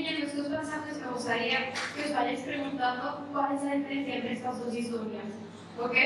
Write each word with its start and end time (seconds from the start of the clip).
leyendo 0.00 0.26
estos 0.26 0.48
pasajes, 0.48 0.98
me 0.98 1.12
gustaría 1.12 1.72
que 1.94 2.04
os 2.04 2.14
vayáis 2.14 2.40
preguntando 2.40 3.26
cuál 3.32 3.54
es 3.54 3.62
la 3.62 3.74
diferencia 3.74 4.16
entre 4.16 4.32
estas 4.32 4.64
dos 4.64 4.74
historias. 4.74 5.24
¿Ok? 5.78 5.96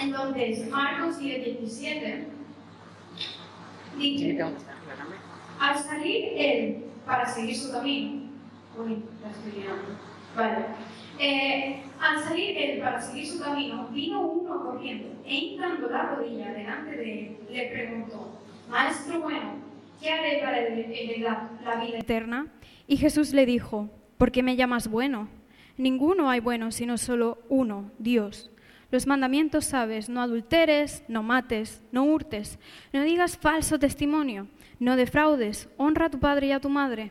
Entonces, 0.00 0.68
Marcos 0.68 1.18
10, 1.18 1.60
17 1.60 2.26
dice, 3.98 4.44
al 5.60 5.78
salir 5.78 6.32
él 6.36 6.84
para 7.06 7.26
seguir 7.26 7.56
su 7.56 7.72
camino, 7.72 8.30
uy, 8.78 9.04
la 9.22 9.30
estoy. 9.30 9.64
Vale. 10.36 10.66
Eh, 11.18 11.82
al 12.00 12.22
salir 12.22 12.56
él 12.56 12.80
para 12.80 13.00
seguir 13.00 13.26
su 13.26 13.40
camino, 13.40 13.88
vino 13.88 14.20
uno 14.20 14.64
corriendo 14.64 15.08
e 15.24 15.34
hincando 15.34 15.88
la 15.88 16.02
rodilla 16.02 16.52
delante 16.52 16.90
de 16.90 17.20
él, 17.20 17.36
le 17.50 17.66
preguntó, 17.68 18.40
Maestro 18.68 19.20
bueno, 19.20 19.71
¿qué 20.02 20.10
haré 20.10 20.38
para 20.38 20.60
la 21.64 21.84
vida 21.84 21.98
eterna? 21.98 22.48
Y 22.86 22.96
Jesús 22.96 23.32
le 23.32 23.46
dijo, 23.46 23.88
¿por 24.18 24.32
qué 24.32 24.42
me 24.42 24.56
llamas 24.56 24.88
bueno? 24.88 25.28
Ninguno 25.78 26.28
hay 26.28 26.40
bueno, 26.40 26.72
sino 26.72 26.98
solo 26.98 27.38
uno, 27.48 27.90
Dios. 27.98 28.50
Los 28.90 29.06
mandamientos 29.06 29.64
sabes, 29.64 30.10
no 30.10 30.20
adulteres, 30.20 31.02
no 31.08 31.22
mates, 31.22 31.82
no 31.92 32.04
hurtes, 32.04 32.58
no 32.92 33.02
digas 33.02 33.38
falso 33.38 33.78
testimonio, 33.78 34.48
no 34.80 34.96
defraudes, 34.96 35.70
honra 35.78 36.06
a 36.06 36.10
tu 36.10 36.18
padre 36.18 36.48
y 36.48 36.52
a 36.52 36.60
tu 36.60 36.68
madre. 36.68 37.10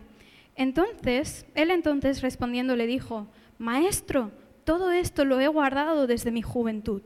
Entonces, 0.55 1.45
él 1.55 1.71
entonces 1.71 2.21
respondiendo 2.21 2.75
le 2.75 2.85
dijo, 2.85 3.27
Maestro, 3.57 4.31
todo 4.63 4.91
esto 4.91 5.25
lo 5.25 5.39
he 5.39 5.47
guardado 5.47 6.05
desde 6.05 6.29
mi 6.29 6.43
juventud. 6.43 7.01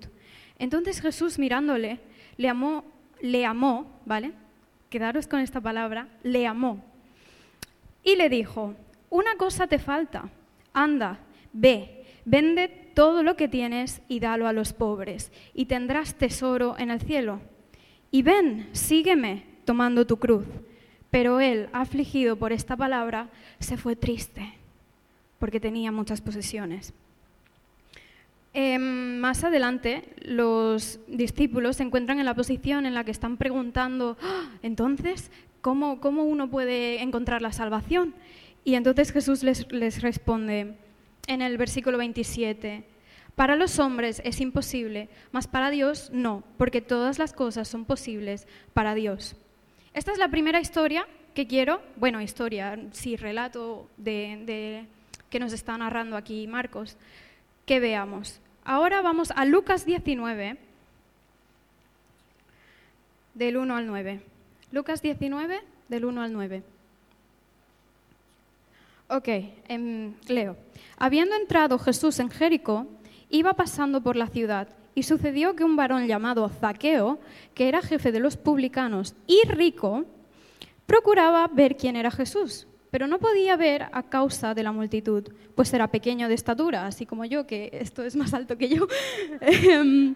Entonces 0.60 1.00
Jesús 1.00 1.40
mirándole, 1.40 2.00
le 2.36 2.50
amó, 2.50 2.84
le 3.22 3.46
amó, 3.46 4.02
¿vale? 4.06 4.34
Quedaros 4.90 5.28
con 5.28 5.40
esta 5.40 5.62
palabra, 5.62 6.08
le 6.24 6.48
amó. 6.48 6.84
Y 8.04 8.16
le 8.16 8.30
dijo, 8.30 8.76
una 9.10 9.36
cosa 9.36 9.68
te 9.68 9.80
falta, 9.80 10.30
anda, 10.74 11.20
ve, 11.54 12.06
vende 12.26 12.68
todo 12.94 13.24
lo 13.24 13.36
que 13.36 13.48
tienes 13.48 14.02
y 14.08 14.20
dalo 14.20 14.48
a 14.48 14.54
los 14.54 14.74
pobres, 14.74 15.32
y 15.54 15.66
tendrás 15.66 16.16
tesoro 16.16 16.76
en 16.78 16.92
el 16.92 17.02
cielo. 17.02 17.42
Y 18.12 18.22
ven, 18.22 18.70
sígueme 18.72 19.44
tomando 19.66 20.06
tu 20.06 20.18
cruz. 20.18 20.46
Pero 21.10 21.40
él, 21.40 21.70
afligido 21.72 22.36
por 22.36 22.52
esta 22.52 22.76
palabra, 22.76 23.30
se 23.60 23.78
fue 23.78 23.96
triste, 23.96 24.54
porque 25.40 25.60
tenía 25.60 25.92
muchas 25.92 26.22
posesiones. 26.22 26.94
Em, 28.58 29.18
más 29.18 29.44
adelante, 29.44 30.04
los 30.22 31.02
discípulos 31.08 31.76
se 31.76 31.84
encuentran 31.84 32.20
en 32.20 32.26
la 32.26 32.34
posición 32.36 32.86
en 32.86 32.94
la 32.94 33.04
que 33.04 33.12
están 33.12 33.36
preguntando, 33.36 34.18
"Ah, 34.22 34.50
entonces, 34.64 35.30
¿cómo, 35.60 36.00
¿cómo 36.00 36.24
uno 36.24 36.50
puede 36.50 37.02
encontrar 37.02 37.42
la 37.42 37.52
salvación? 37.52 38.16
Y 38.64 38.76
entonces 38.76 39.12
Jesús 39.12 39.44
les, 39.44 40.02
responde 40.02 40.76
en 41.28 41.42
el 41.42 41.58
versículo 41.58 41.98
27, 41.98 42.86
para 43.36 43.58
los 43.58 43.78
hombres 43.80 44.22
es 44.24 44.40
imposible, 44.40 45.10
mas 45.34 45.48
para 45.48 45.70
Dios 45.70 46.10
no, 46.14 46.42
porque 46.58 46.80
todas 46.80 47.20
las 47.20 47.34
cosas 47.34 47.68
son 47.68 47.84
posibles 47.84 48.48
para 48.74 48.96
Dios. 48.96 49.36
Esta 49.94 50.14
es 50.14 50.18
la 50.18 50.30
primera 50.30 50.62
historia 50.62 51.06
que 51.34 51.46
quiero, 51.46 51.82
bueno, 51.98 52.22
historia, 52.22 52.80
sí, 52.92 53.18
relato 53.18 53.90
de, 53.98 54.40
de- 54.46 54.86
que 55.30 55.40
nos 55.40 55.52
está 55.52 55.78
narrando 55.78 56.16
aquí 56.16 56.48
Marcos, 56.48 56.96
que 57.66 57.82
veamos. 57.82 58.40
Ahora 58.68 59.04
vamos 59.04 59.30
a 59.36 59.46
Lucas 59.46 59.86
19, 59.86 60.58
del 63.36 63.58
1 63.58 63.76
al 63.76 63.86
9. 63.86 64.22
Lucas 64.72 65.04
19, 65.04 65.62
del 65.88 66.06
1 66.06 66.22
al 66.24 66.34
9. 66.34 66.64
Ok, 69.10 69.28
em, 69.68 70.16
leo. 70.28 70.58
Habiendo 70.98 71.36
entrado 71.36 71.78
Jesús 71.78 72.18
en 72.18 72.32
Jericó, 72.32 72.88
iba 73.30 73.54
pasando 73.54 74.02
por 74.02 74.16
la 74.16 74.28
ciudad, 74.28 74.68
y 74.96 75.04
sucedió 75.04 75.56
que 75.56 75.64
un 75.64 75.76
varón 75.76 76.08
llamado 76.08 76.50
Zaqueo, 76.50 77.20
que 77.54 77.68
era 77.68 77.84
jefe 77.84 78.12
de 78.12 78.20
los 78.20 78.36
publicanos 78.36 79.14
y 79.28 79.48
rico, 79.48 80.06
procuraba 80.88 81.48
ver 81.50 81.78
quién 81.78 81.98
era 81.98 82.10
Jesús, 82.10 82.66
pero 82.96 83.08
no 83.08 83.20
podía 83.20 83.58
ver 83.58 83.88
a 83.92 84.04
causa 84.04 84.54
de 84.54 84.64
la 84.64 84.72
multitud, 84.72 85.28
pues 85.54 85.74
era 85.74 85.90
pequeño 85.90 86.30
de 86.30 86.34
estatura, 86.34 86.88
así 86.88 87.06
como 87.06 87.26
yo, 87.26 87.46
que 87.46 87.70
esto 87.74 88.04
es 88.04 88.16
más 88.16 88.34
alto 88.34 88.58
que 88.58 88.70
yo. 88.70 88.88
Em, 89.42 90.16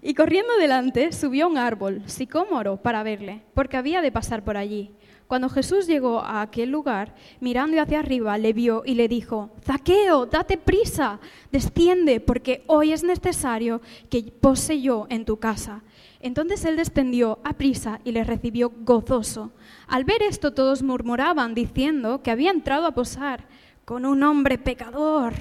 y 0.00 0.14
corriendo 0.14 0.56
delante, 0.56 1.12
subió 1.12 1.44
a 1.44 1.48
un 1.48 1.58
árbol, 1.58 2.02
sicómoro, 2.06 2.78
para 2.78 3.02
verle, 3.02 3.42
porque 3.52 3.76
había 3.76 4.00
de 4.00 4.10
pasar 4.10 4.42
por 4.42 4.56
allí. 4.56 4.90
Cuando 5.26 5.50
Jesús 5.50 5.86
llegó 5.86 6.20
a 6.20 6.40
aquel 6.40 6.70
lugar, 6.70 7.14
mirando 7.40 7.78
hacia 7.78 7.98
arriba, 7.98 8.38
le 8.38 8.54
vio 8.54 8.84
y 8.86 8.94
le 8.94 9.06
dijo, 9.06 9.50
Zaqueo, 9.62 10.24
date 10.24 10.56
prisa, 10.56 11.20
desciende, 11.52 12.20
porque 12.20 12.62
hoy 12.68 12.94
es 12.94 13.04
necesario 13.04 13.82
que 14.08 14.22
pose 14.22 14.80
yo 14.80 15.06
en 15.10 15.26
tu 15.26 15.36
casa. 15.36 15.82
Entonces 16.24 16.64
él 16.64 16.76
descendió 16.76 17.38
a 17.44 17.52
prisa 17.52 18.00
y 18.02 18.12
le 18.12 18.24
recibió 18.24 18.72
gozoso. 18.80 19.52
Al 19.86 20.04
ver 20.04 20.22
esto 20.22 20.54
todos 20.54 20.82
murmuraban, 20.82 21.54
diciendo 21.54 22.22
que 22.22 22.30
había 22.30 22.50
entrado 22.50 22.86
a 22.86 22.94
posar 22.94 23.44
con 23.84 24.06
un 24.06 24.22
hombre 24.22 24.56
pecador. 24.56 25.34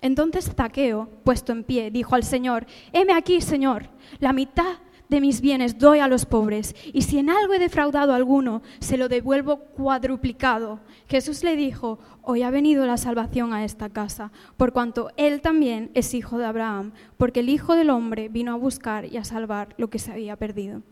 Entonces 0.00 0.50
Zaqueo, 0.56 1.10
puesto 1.24 1.52
en 1.52 1.62
pie, 1.62 1.90
dijo 1.90 2.14
al 2.14 2.24
Señor, 2.24 2.64
heme 2.94 3.12
aquí, 3.12 3.42
Señor, 3.42 3.84
la 4.18 4.32
mitad 4.32 4.76
de 5.12 5.20
mis 5.20 5.42
bienes 5.42 5.78
doy 5.78 6.00
a 6.00 6.08
los 6.08 6.24
pobres, 6.24 6.74
y 6.92 7.02
si 7.02 7.18
en 7.18 7.28
algo 7.28 7.52
he 7.52 7.58
defraudado 7.58 8.12
a 8.12 8.16
alguno, 8.16 8.62
se 8.80 8.96
lo 8.96 9.08
devuelvo 9.08 9.58
cuadruplicado. 9.58 10.80
Jesús 11.06 11.44
le 11.44 11.54
dijo, 11.54 11.98
hoy 12.22 12.42
ha 12.42 12.50
venido 12.50 12.86
la 12.86 12.96
salvación 12.96 13.52
a 13.52 13.62
esta 13.64 13.90
casa, 13.90 14.32
por 14.56 14.72
cuanto 14.72 15.10
él 15.18 15.42
también 15.42 15.90
es 15.92 16.14
hijo 16.14 16.38
de 16.38 16.46
Abraham, 16.46 16.92
porque 17.18 17.40
el 17.40 17.50
Hijo 17.50 17.74
del 17.76 17.90
Hombre 17.90 18.30
vino 18.30 18.52
a 18.52 18.56
buscar 18.56 19.04
y 19.04 19.18
a 19.18 19.24
salvar 19.24 19.74
lo 19.76 19.90
que 19.90 19.98
se 19.98 20.10
había 20.10 20.34
perdido. 20.36 20.82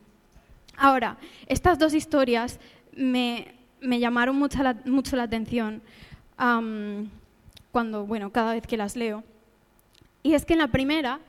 Ahora, 0.76 1.16
estas 1.46 1.78
dos 1.78 1.94
historias 1.94 2.60
me, 2.94 3.54
me 3.80 4.00
llamaron 4.00 4.36
mucho 4.36 4.62
la, 4.62 4.76
mucho 4.84 5.16
la 5.16 5.22
atención 5.24 5.82
cuando, 7.72 8.06
bueno, 8.06 8.30
cada 8.30 8.52
vez 8.52 8.66
que 8.66 8.76
las 8.76 8.96
leo. 8.96 9.24
Y 10.22 10.34
es 10.34 10.44
que 10.44 10.52
en 10.52 10.58
la 10.58 10.68
primera, 10.68 11.20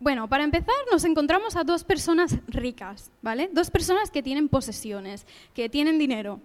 bueno, 0.00 0.28
para 0.28 0.44
empezar 0.44 0.74
nos 0.90 1.04
encontramos 1.04 1.56
a 1.56 1.64
dos 1.64 1.82
personas 1.84 2.38
ricas, 2.46 3.10
¿vale? 3.20 3.50
Dos 3.52 3.70
personas 3.70 4.10
que 4.10 4.22
tienen 4.22 4.48
posesiones, 4.48 5.26
que 5.54 5.68
tienen 5.68 5.98
dinero. 5.98 6.40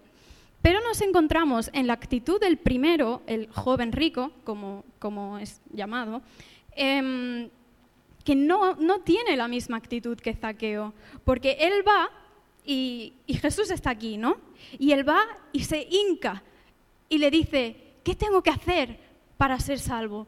Pero 0.61 0.79
nos 0.81 1.01
encontramos 1.01 1.69
en 1.73 1.87
la 1.87 1.93
actitud 1.93 2.39
del 2.39 2.57
primero, 2.57 3.21
el 3.27 3.49
joven 3.51 3.91
rico, 3.91 4.31
como, 4.43 4.85
como 4.97 5.37
es 5.37 5.61
llamado, 5.71 6.21
em, 6.75 7.49
que 8.23 8.33
no, 8.33 8.75
no 8.75 9.01
tiene 9.01 9.35
la 9.35 9.47
misma 9.47 9.77
actitud 9.77 10.17
que 10.17 10.33
Zaqueo, 10.33 10.93
porque 11.25 11.57
él 11.59 11.83
va 11.87 12.09
y, 12.65 13.13
y 13.27 13.33
Jesús 13.35 13.69
está 13.71 13.89
aquí, 13.89 14.17
¿no? 14.17 14.37
Y 14.79 14.93
él 14.93 15.07
va 15.07 15.19
y 15.51 15.65
se 15.65 15.85
hinca 15.91 16.41
y 17.09 17.17
le 17.17 17.29
dice, 17.29 17.75
¿qué 18.03 18.15
tengo 18.15 18.41
que 18.41 18.49
hacer 18.49 18.97
para 19.37 19.59
ser 19.59 19.79
salvo? 19.79 20.27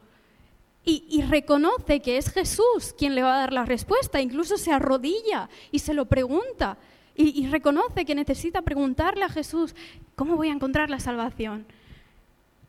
Y, 0.88 1.24
reconoce 1.24 2.00
que 2.00 2.18
es 2.18 2.30
Jesús 2.30 2.94
quien 2.96 3.16
le 3.16 3.24
va 3.24 3.36
a 3.36 3.40
dar 3.40 3.54
la 3.54 3.66
respuesta, 3.66 4.22
incluso 4.22 4.56
se 4.58 4.72
arrodilla 4.72 5.50
y 5.72 5.80
se 5.80 5.96
lo 5.96 6.06
pregunta. 6.06 6.78
Y, 7.16 7.48
reconoce 7.48 8.06
que 8.06 8.14
necesita 8.14 8.62
preguntarle 8.62 9.24
a 9.24 9.30
Jesús, 9.30 9.74
¿cómo 10.16 10.36
voy 10.36 10.50
a 10.50 10.54
encontrar 10.54 10.92
la 10.92 11.00
salvación? 11.00 11.66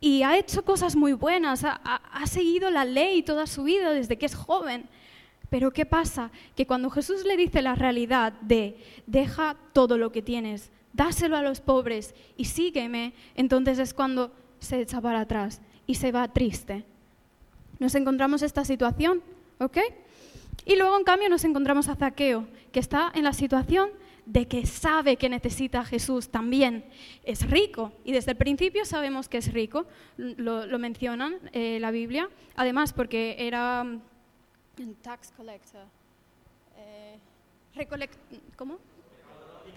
Y 0.01 0.23
ha 0.23 0.39
hecho 0.39 0.65
cosas 0.65 0.97
muy 0.97 1.13
buenas, 1.13 1.63
ha, 1.65 1.79
ha- 1.85 2.23
ha 2.23 2.27
seguido 2.27 2.71
la 2.71 2.87
ley 2.87 3.23
toda 3.23 3.47
su 3.47 3.65
vida 3.65 3.91
desde 3.91 4.17
que 4.17 4.27
es 4.27 4.35
joven. 4.35 4.89
Pero 5.51 5.71
¿qué 5.71 5.85
pasa? 5.85 6.31
Que 6.55 6.67
cuando 6.67 6.89
Jesús 6.91 7.25
le 7.25 7.37
dice 7.37 7.61
la 7.61 7.75
realidad 7.75 8.33
de 8.41 8.79
deja 9.07 9.57
todo 9.75 9.99
lo 9.99 10.11
que 10.11 10.23
tienes, 10.23 10.71
dáselo 10.95 11.37
a 11.37 11.43
los 11.43 11.61
pobres 11.61 12.15
y 12.39 12.47
sígueme, 12.47 13.13
entonces 13.35 13.79
es 13.79 13.93
cuando 13.93 14.33
se 14.59 14.81
echa 14.81 15.01
para 15.03 15.21
atrás 15.21 15.61
y 15.87 15.97
se 15.97 16.13
va 16.13 16.33
triste. 16.33 16.85
Nos 17.79 17.95
encontramos 17.95 18.43
esta 18.43 18.65
situación, 18.65 19.23
¿ok? 19.59 19.79
Y 20.65 20.77
luego, 20.77 20.97
en 20.97 21.05
cambio, 21.05 21.29
nos 21.29 21.45
encontramos 21.45 21.89
a 21.89 21.97
Zaqueo, 21.97 22.47
que 22.73 22.81
está 22.81 23.13
en 23.15 23.25
la 23.25 23.33
situación 23.33 23.91
de 24.25 24.49
que 24.49 24.67
sabe 24.67 25.17
que 25.17 25.29
necesita 25.29 25.81
a 25.81 25.85
Jesús 25.85 26.31
también. 26.31 26.85
Es 27.23 27.49
rico 27.49 27.93
y 28.05 28.11
desde 28.13 28.33
el 28.33 28.37
principio 28.37 28.85
sabemos 28.85 29.29
que 29.29 29.39
es 29.39 29.53
rico, 29.53 29.87
lo, 30.17 30.67
lo 30.67 30.79
mencionan 30.81 31.37
eh, 31.53 31.79
la 31.81 31.93
Biblia, 31.93 32.29
además 32.57 32.93
porque 32.93 33.37
era 33.39 33.83
un 33.83 34.95
tax 35.03 35.31
collector. 35.37 35.85
Eh, 36.77 37.17
recolec- 37.77 38.19
¿Cómo? 38.57 38.79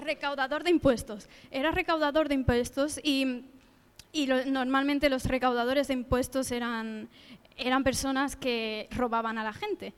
recaudador 0.03 0.63
de 0.63 0.69
impuestos. 0.71 1.27
Era 1.51 1.71
recaudador 1.71 2.29
de 2.29 2.35
impuestos 2.35 2.99
y, 3.03 3.43
y 4.13 4.27
normalmente 4.27 5.09
los 5.09 5.25
recaudadores 5.25 5.89
de 5.89 5.93
impuestos 5.93 6.51
eran, 6.51 7.09
eran 7.59 7.83
personas 7.83 8.35
que 8.35 8.87
robaban 8.91 9.37
a 9.37 9.43
la 9.43 9.53
gente. 9.53 9.93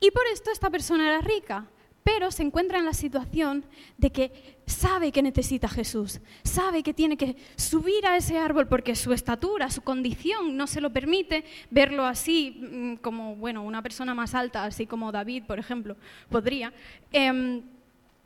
Y 0.00 0.10
por 0.10 0.26
esto 0.32 0.50
esta 0.50 0.70
persona 0.70 1.08
era 1.08 1.20
rica, 1.20 1.66
pero 2.04 2.30
se 2.30 2.42
encuentra 2.42 2.78
en 2.78 2.86
la 2.86 2.94
situación 2.94 3.64
de 3.98 4.10
que 4.10 4.58
sabe 4.66 5.12
que 5.12 5.22
necesita 5.22 5.66
a 5.66 5.70
Jesús, 5.70 6.20
sabe 6.42 6.82
que 6.82 6.94
tiene 6.94 7.16
que 7.16 7.36
subir 7.56 8.06
a 8.06 8.16
ese 8.16 8.38
árbol 8.38 8.66
porque 8.66 8.96
su 8.96 9.12
estatura, 9.12 9.70
su 9.70 9.82
condición 9.82 10.56
no 10.56 10.66
se 10.66 10.80
lo 10.80 10.90
permite 10.90 11.44
verlo 11.70 12.06
así 12.06 12.58
mm, 12.60 12.94
como, 12.96 13.36
bueno, 13.36 13.62
una 13.62 13.82
persona 13.82 14.14
más 14.14 14.34
alta, 14.34 14.64
así 14.64 14.86
como 14.86 15.12
David, 15.12 15.44
por 15.46 15.58
ejemplo, 15.58 15.96
podría 16.30 16.72
em, 17.12 17.62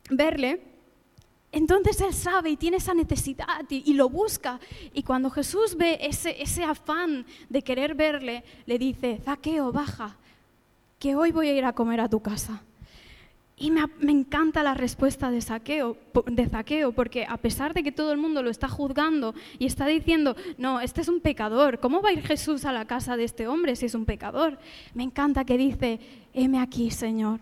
verle. 0.09 0.72
Entonces 1.53 2.01
él 2.01 2.15
sabe 2.15 2.49
y 2.49 2.57
tiene 2.57 2.77
esa 2.77 2.95
necesidad 2.95 3.63
y, 3.69 3.93
lo 3.93 4.09
busca. 4.09 4.59
Y 4.91 5.03
cuando 5.03 5.29
Jesús 5.29 5.77
ve 5.77 5.99
ese, 6.01 6.63
afán 6.63 7.27
de 7.47 7.61
querer 7.61 7.93
verle, 7.93 8.43
le 8.65 8.79
dice, 8.79 9.21
Zaqueo, 9.23 9.71
baja, 9.71 10.17
que 10.97 11.15
hoy 11.15 11.31
voy 11.31 11.49
a 11.49 11.53
ir 11.53 11.63
a 11.63 11.73
comer 11.73 12.01
a 12.01 12.09
tu 12.09 12.21
casa. 12.21 12.63
Y 13.55 13.69
me, 13.69 13.83
encanta 14.11 14.63
la 14.63 14.73
respuesta 14.73 15.29
de 15.29 15.41
Zaqueo, 15.41 15.95
porque 16.91 17.27
a 17.29 17.37
pesar 17.37 17.75
de 17.75 17.83
que 17.83 17.91
todo 17.91 18.11
el 18.11 18.17
mundo 18.17 18.41
lo 18.41 18.49
está 18.49 18.67
juzgando 18.67 19.35
y 19.59 19.67
está 19.67 19.85
diciendo, 19.85 20.35
no, 20.57 20.79
este 20.79 21.01
es 21.01 21.07
un 21.07 21.21
pecador, 21.21 21.79
¿cómo 21.79 22.01
va 22.01 22.09
a 22.09 22.13
ir 22.13 22.23
Jesús 22.23 22.65
a 22.65 22.71
la 22.71 22.85
casa 22.85 23.15
de 23.15 23.25
este 23.25 23.47
hombre 23.47 23.75
si 23.75 23.85
es 23.85 23.93
un 23.93 24.05
pecador? 24.05 24.57
Me 24.95 25.03
encanta 25.03 25.45
que 25.45 25.59
dice, 25.59 25.99
heme 26.33 26.59
aquí, 26.59 26.89
Señor. 26.89 27.41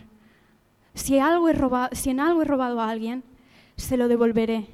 Si, 0.94 1.18
algo 1.18 1.48
he 1.48 1.54
roba- 1.54 1.90
si 1.94 2.10
en 2.10 2.20
algo 2.20 2.42
he 2.42 2.46
robado 2.46 2.82
a 2.82 2.90
alguien, 2.90 3.24
se 3.82 3.98
lo 3.98 4.08
devolveré. 4.08 4.68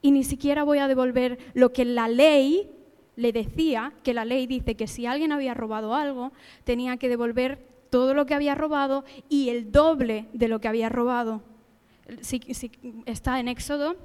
Y 0.00 0.10
ni 0.10 0.24
siquiera 0.24 0.64
voy 0.64 0.78
a 0.78 0.88
devolver 0.88 1.38
lo 1.54 1.72
que 1.72 1.84
la 1.84 2.08
ley 2.08 2.70
le 3.16 3.32
decía, 3.32 3.92
que 4.02 4.14
la 4.14 4.24
ley 4.24 4.46
dice 4.46 4.74
que 4.74 4.86
si 4.86 5.06
alguien 5.06 5.32
había 5.32 5.54
robado 5.54 5.94
algo, 5.94 6.32
tenía 6.64 6.96
que 6.96 7.08
devolver 7.08 7.58
todo 7.90 8.14
lo 8.14 8.24
que 8.26 8.34
había 8.34 8.54
robado 8.54 9.04
y 9.28 9.50
el 9.50 9.70
doble 9.70 10.26
de 10.32 10.48
lo 10.48 10.60
que 10.60 10.68
había 10.68 10.88
robado. 10.88 11.42
Si, 12.22 12.40
está 13.06 13.38
en 13.38 13.48
Éxodo, 13.48 13.96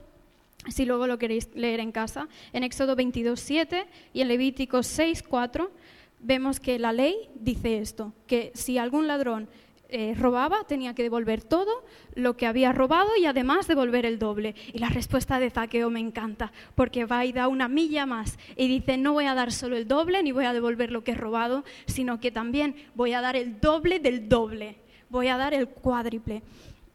si 0.68 0.86
luego 0.86 1.08
lo 1.08 1.18
queréis 1.18 1.50
leer 1.56 1.80
en 1.80 1.92
casa, 1.92 2.28
en 2.52 2.64
Éxodo 2.64 2.96
22, 2.96 3.40
7 3.40 3.88
y 4.14 4.22
en 4.22 4.28
Levítico 4.28 4.84
6, 4.84 5.24
4, 5.24 5.72
vemos 6.20 6.60
que 6.60 6.80
la 6.80 6.92
ley 6.92 7.16
dice 7.36 7.80
esto, 7.80 8.14
que 8.28 8.52
si 8.54 8.78
algún 8.78 9.08
ladrón 9.08 9.48
eh, 9.90 10.16
robaba, 10.18 10.66
tenía 10.66 10.94
que 10.94 11.04
devolver 11.04 11.42
todo 11.42 11.86
lo 12.14 12.36
que 12.36 12.46
había 12.46 12.74
robado 12.74 13.10
y 13.18 13.26
además 13.26 13.68
devolver 13.68 14.06
el 14.06 14.20
doble. 14.20 14.54
Y 14.74 14.80
la 14.80 14.90
respuesta 14.90 15.40
de 15.40 15.50
Zaqueo 15.50 15.90
me 15.90 16.02
encanta, 16.02 16.52
porque 16.76 17.06
va 17.06 17.24
y 17.24 17.32
da 17.32 17.48
una 17.48 17.70
milla 17.70 18.06
más 18.06 18.38
y 18.58 18.68
dice, 18.68 18.98
no 18.98 19.14
voy 19.14 19.26
a 19.26 19.34
dar 19.34 19.54
solo 19.54 19.78
el 19.78 19.88
doble, 19.88 20.22
ni 20.24 20.34
voy 20.34 20.44
a 20.44 20.52
devolver 20.52 20.92
lo 20.92 21.06
que 21.06 21.12
he 21.12 21.16
robado, 21.16 21.64
sino 21.86 22.20
que 22.20 22.32
también 22.32 22.76
voy 22.96 23.14
a 23.14 23.22
dar 23.22 23.38
el 23.38 23.62
doble 23.62 24.00
del 24.00 24.28
doble, 24.28 24.76
voy 25.10 25.30
a 25.30 25.38
dar 25.38 25.54
el 25.54 25.70
cuádruple. 25.70 26.44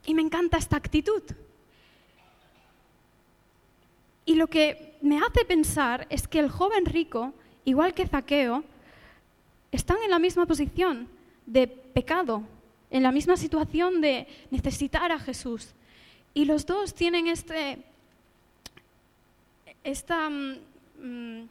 Y 0.04 0.14
me 0.14 0.22
encanta 0.22 0.58
esta 0.58 0.76
actitud. 0.76 1.22
Y 4.26 4.34
lo 4.34 4.48
que 4.48 4.98
me 5.00 5.18
hace 5.18 5.44
pensar 5.46 6.06
es 6.10 6.28
que 6.28 6.40
el 6.40 6.50
joven 6.50 6.84
rico, 6.84 7.32
igual 7.64 7.94
que 7.94 8.06
Zaqueo, 8.06 8.64
están 9.70 9.96
en 10.04 10.10
la 10.10 10.18
misma 10.18 10.44
posición 10.44 11.08
de 11.46 11.66
pecado, 11.66 12.42
en 12.92 13.02
la 13.02 13.10
misma 13.10 13.36
situación 13.38 14.02
de 14.02 14.28
necesitar 14.50 15.10
a 15.10 15.18
Jesús. 15.18 15.74
Y 16.34 16.44
los 16.44 16.66
dos 16.66 16.94
tienen 16.94 17.26
este, 17.26 17.78
esta 19.82 20.28
mm, 20.28 20.58
mm, 21.00 21.48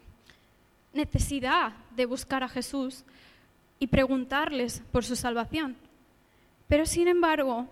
necesidad 0.94 1.72
de 1.96 2.06
buscar 2.06 2.44
a 2.44 2.48
Jesús 2.48 3.04
y 3.80 3.88
preguntarles 3.88 4.82
por 4.92 5.04
su 5.04 5.16
salvación. 5.16 5.76
Pero 6.68 6.86
sin 6.86 7.08
embargo, 7.08 7.66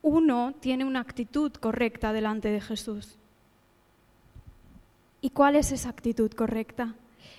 uno 0.00 0.54
tiene 0.58 0.86
una 0.86 1.00
actitud 1.00 1.52
correcta 1.52 2.14
delante 2.14 2.48
de 2.48 2.62
Jesús. 2.62 3.18
¿Y 5.20 5.30
cuál 5.30 5.56
es 5.56 5.70
esa 5.70 5.90
actitud 5.90 6.30
correcta? 6.32 6.94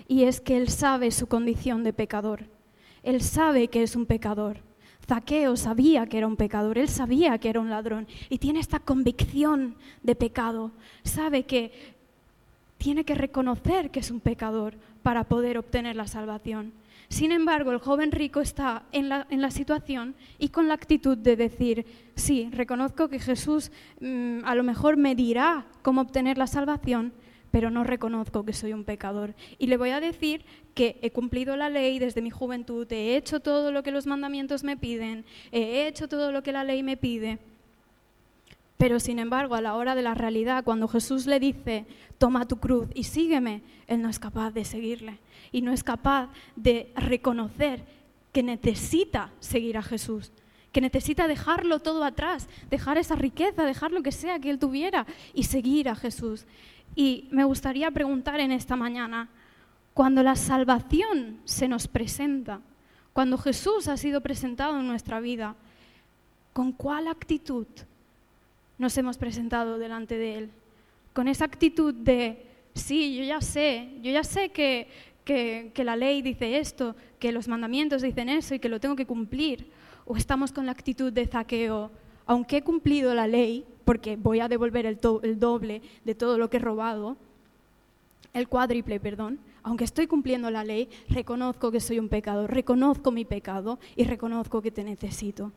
Y 0.08 0.26
es 0.26 0.40
que 0.40 0.56
él 0.56 0.70
sabe 0.70 1.10
su 1.10 1.26
condición 1.26 1.84
de 1.84 1.94
pecador. 1.94 2.57
Él 3.08 3.22
sabe 3.22 3.70
que 3.70 3.84
es 3.84 3.96
un 3.96 4.06
pecador. 4.06 4.58
Zaqueo 5.08 5.56
sabía 5.56 6.08
que 6.08 6.18
era 6.18 6.28
un 6.28 6.36
pecador, 6.36 6.78
él 6.78 6.90
sabía 6.90 7.38
que 7.38 7.48
era 7.48 7.62
un 7.62 7.70
ladrón 7.70 8.06
y 8.30 8.38
tiene 8.38 8.60
esta 8.60 8.80
convicción 8.80 9.76
de 10.04 10.14
pecado. 10.14 10.74
Sabe 11.04 11.44
que 11.44 11.72
tiene 12.78 13.06
que 13.06 13.16
reconocer 13.16 13.92
que 13.92 14.02
es 14.02 14.12
un 14.12 14.20
pecador 14.20 14.74
para 15.04 15.24
poder 15.24 15.58
obtener 15.58 15.96
la 15.96 16.06
salvación. 16.06 16.74
Sin 17.08 17.32
embargo, 17.32 17.72
el 17.72 17.78
joven 17.78 18.12
rico 18.12 18.42
está 18.42 18.84
en 18.92 19.08
la, 19.08 19.52
situación 19.52 20.14
y 20.38 20.50
con 20.50 20.68
la 20.68 20.74
actitud 20.74 21.18
de 21.18 21.38
decir, 21.38 21.86
sí, 22.16 22.50
reconozco 22.52 23.08
que 23.08 23.20
Jesús 23.20 23.72
mm, 24.02 24.40
a 24.44 24.54
lo 24.54 24.64
mejor 24.64 24.98
me 24.98 25.16
dirá 25.16 25.66
cómo 25.82 26.02
obtener 26.02 26.38
la 26.38 26.48
salvación, 26.48 27.14
pero 27.52 27.70
no 27.70 27.84
reconozco 27.84 28.46
que 28.46 28.54
soy 28.54 28.74
un 28.74 28.84
pecador. 28.84 29.34
Y 29.58 29.68
le 29.68 29.78
voy 29.78 29.92
a 29.92 30.00
decir 30.00 30.46
que 30.74 30.98
he 31.02 31.12
cumplido 31.12 31.56
la 31.56 31.70
ley 31.70 32.00
desde 32.00 32.22
mi 32.22 32.30
juventud, 32.30 32.92
he 32.92 33.16
hecho 33.16 33.40
todo 33.40 33.72
lo 33.72 33.84
que 33.84 33.92
los 33.92 34.06
mandamientos 34.06 34.64
me 34.64 34.78
piden, 34.78 35.26
he 35.52 35.88
hecho 35.88 36.08
todo 36.08 36.32
lo 36.32 36.44
que 36.44 36.52
la 36.52 36.64
ley 36.64 36.84
me 36.84 36.98
pide. 36.98 37.40
Pero 38.78 39.00
sin 39.00 39.18
embargo, 39.18 39.56
a 39.56 39.62
la 39.62 39.76
hora 39.76 39.96
de 39.96 40.04
la 40.04 40.14
realidad, 40.14 40.64
cuando 40.64 40.88
Jesús 40.88 41.26
le 41.26 41.40
dice, 41.40 41.86
toma 42.18 42.48
tu 42.48 42.58
cruz 42.58 42.88
y 42.94 43.06
sígueme, 43.06 43.62
él 43.88 44.02
no 44.02 44.10
es 44.10 44.20
capaz 44.20 44.52
de 44.52 44.66
seguirle 44.66 45.18
y 45.52 45.62
no 45.62 45.72
es 45.72 45.84
capaz 45.84 46.30
de 46.56 46.92
reconocer 46.96 47.82
que 48.32 48.44
necesita 48.44 49.32
seguir 49.40 49.78
a 49.78 49.82
Jesús, 49.82 50.32
que 50.72 50.82
necesita 50.82 51.28
dejarlo 51.28 51.80
todo 51.80 52.04
atrás, 52.04 52.48
dejar 52.70 53.00
esa 53.00 53.16
riqueza, 53.16 53.66
dejar 53.66 53.92
lo 53.92 54.04
que 54.04 54.12
sea 54.12 54.40
que 54.40 54.52
él 54.52 54.60
tuviera 54.60 55.08
y 55.34 55.44
seguir 55.44 55.90
a 55.90 55.96
Jesús. 55.96 56.46
Y 56.96 57.28
me 57.32 57.44
gustaría 57.44 57.92
preguntar 57.92 58.40
en 58.40 58.52
esta 58.52 58.76
mañana, 58.76 59.30
cuando 59.94 60.22
la 60.24 60.36
salvación 60.36 61.40
se 61.46 61.68
nos 61.68 61.88
presenta, 61.88 62.62
cuando 63.14 63.38
Jesús 63.38 63.88
ha 63.88 63.98
sido 63.98 64.22
presentado 64.22 64.80
en 64.80 64.88
nuestra 64.88 65.20
vida, 65.20 65.56
¿con 66.54 66.72
cuál 66.72 67.08
actitud 67.08 67.66
nos 68.78 68.98
hemos 68.98 69.18
presentado 69.18 69.80
delante 69.80 70.18
de 70.18 70.38
Él? 70.38 70.52
Con 71.14 71.28
esa 71.28 71.46
actitud 71.46 71.94
de, 71.94 72.46
sí, 72.76 73.16
yo 73.18 73.24
ya 73.24 73.42
sé, 73.42 73.90
yo 74.04 74.12
ya 74.12 74.24
sé 74.24 74.50
que, 74.50 74.88
que, 75.26 75.84
la 75.84 75.96
ley 75.96 76.22
dice 76.22 76.60
esto, 76.60 76.96
que 77.20 77.32
los 77.32 77.48
mandamientos 77.48 78.02
dicen 78.02 78.30
eso 78.30 78.56
y 78.56 78.60
que 78.60 78.70
lo 78.70 78.80
tengo 78.80 78.96
que 78.96 79.06
cumplir. 79.06 79.68
O 80.06 80.16
estamos 80.16 80.52
con 80.52 80.66
la 80.66 80.72
actitud 80.72 81.12
de 81.12 81.26
zaqueo, 81.26 81.92
aunque 82.26 82.58
he 82.58 82.62
cumplido 82.62 83.14
la 83.14 83.28
ley, 83.28 83.66
porque 83.88 84.18
voy 84.18 84.42
a 84.42 84.50
devolver 84.50 84.86
el, 84.86 85.00
doble 85.00 85.82
de 86.04 86.14
todo 86.14 86.38
lo 86.38 86.50
que 86.50 86.58
he 86.58 86.60
robado, 86.60 87.16
el 88.34 88.50
cuádruple, 88.50 89.00
perdón, 89.00 89.40
aunque 89.64 89.86
estoy 89.86 90.08
cumpliendo 90.08 90.52
la 90.52 90.66
ley, 90.66 90.90
reconozco 91.08 91.72
que 91.72 91.80
soy 91.80 91.98
un 91.98 92.10
pecador, 92.10 92.54
reconozco 92.54 93.12
mi 93.12 93.24
pecado 93.24 93.80
y 93.96 94.04
reconozco 94.04 94.62
que 94.62 94.72
te 94.72 94.84
necesito. 94.84 95.54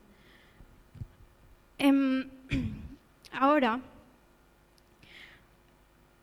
Em, 1.76 2.28
ahora, 3.32 3.80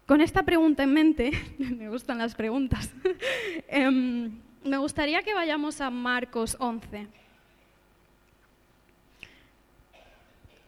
con 0.05 0.21
esta 0.21 0.43
pregunta 0.43 0.83
en 0.83 0.93
mente, 0.93 1.31
me 1.57 1.89
gustan 1.89 2.19
las 2.19 2.35
preguntas, 2.35 2.89
em, 3.67 4.31
me 4.63 4.77
gustaría 4.77 5.23
que 5.23 5.33
vayamos 5.33 5.81
a 5.81 5.89
Marcos 5.89 6.55
11, 6.57 7.05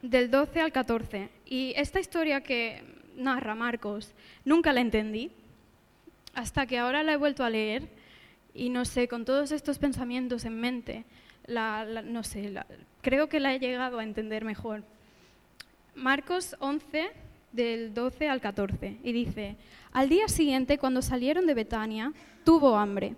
del 0.02 0.30
12 0.30 0.60
al 0.60 0.72
14. 0.72 1.28
Y 1.46 1.72
esta 1.76 2.00
historia 2.00 2.40
que 2.42 2.82
narra 3.16 3.54
Marcos, 3.54 4.12
nunca 4.44 4.72
la 4.72 4.80
entendí, 4.80 5.30
hasta 6.34 6.66
que 6.66 6.78
ahora 6.78 7.02
la 7.02 7.12
he 7.12 7.16
vuelto 7.16 7.44
a 7.44 7.50
leer 7.50 7.88
y 8.54 8.68
no 8.70 8.84
sé, 8.84 9.08
con 9.08 9.24
todos 9.24 9.52
estos 9.52 9.78
pensamientos 9.78 10.44
en 10.44 10.60
mente, 10.60 11.04
la- 11.46 11.84
no 12.02 12.22
sé, 12.22 12.50
la- 12.50 12.66
creo 13.02 13.28
que 13.28 13.40
la 13.40 13.54
he 13.54 13.58
llegado 13.58 13.98
a 13.98 14.04
entender 14.04 14.44
mejor. 14.44 14.82
Marcos 15.94 16.56
11, 16.60 17.10
del 17.52 17.92
12 17.94 18.28
al 18.28 18.40
14, 18.40 18.98
y 19.02 19.12
dice, 19.12 19.56
al 19.92 20.08
día 20.08 20.28
siguiente, 20.28 20.78
cuando 20.78 21.02
salieron 21.02 21.46
de 21.46 21.54
Betania, 21.54 22.12
tuvo 22.44 22.76
hambre, 22.76 23.14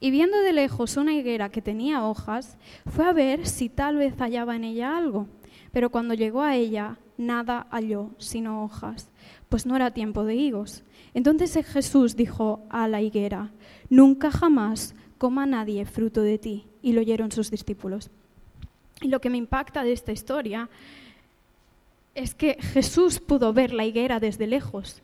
y 0.00 0.10
viendo 0.10 0.38
de 0.40 0.52
lejos 0.52 0.96
una 0.96 1.12
higuera 1.14 1.50
que 1.50 1.62
tenía 1.62 2.04
hojas, 2.04 2.56
fue 2.86 3.06
a 3.06 3.12
ver 3.12 3.46
si 3.46 3.68
tal 3.68 3.96
vez 3.96 4.14
hallaba 4.18 4.56
en 4.56 4.64
ella 4.64 4.96
algo, 4.96 5.28
pero 5.74 5.90
cuando 5.90 6.14
llegó 6.14 6.42
a 6.42 6.54
ella, 6.54 6.98
nada 7.18 7.66
halló 7.72 8.10
sino 8.18 8.62
hojas, 8.62 9.10
pues 9.48 9.66
no 9.66 9.74
era 9.74 9.90
tiempo 9.90 10.24
de 10.24 10.36
higos. 10.36 10.84
Entonces 11.14 11.66
Jesús 11.66 12.14
dijo 12.14 12.62
a 12.70 12.86
la 12.86 13.02
higuera, 13.02 13.50
nunca 13.90 14.30
jamás 14.30 14.94
coma 15.18 15.46
nadie 15.46 15.84
fruto 15.84 16.22
de 16.22 16.38
ti, 16.38 16.64
y 16.80 16.92
lo 16.92 17.00
oyeron 17.00 17.32
sus 17.32 17.50
discípulos. 17.50 18.12
Y 19.00 19.08
lo 19.08 19.20
que 19.20 19.30
me 19.30 19.36
impacta 19.36 19.82
de 19.82 19.92
esta 19.92 20.12
historia 20.12 20.70
es 22.14 22.36
que 22.36 22.56
Jesús 22.60 23.18
pudo 23.18 23.52
ver 23.52 23.72
la 23.72 23.84
higuera 23.84 24.20
desde 24.20 24.46
lejos. 24.46 25.02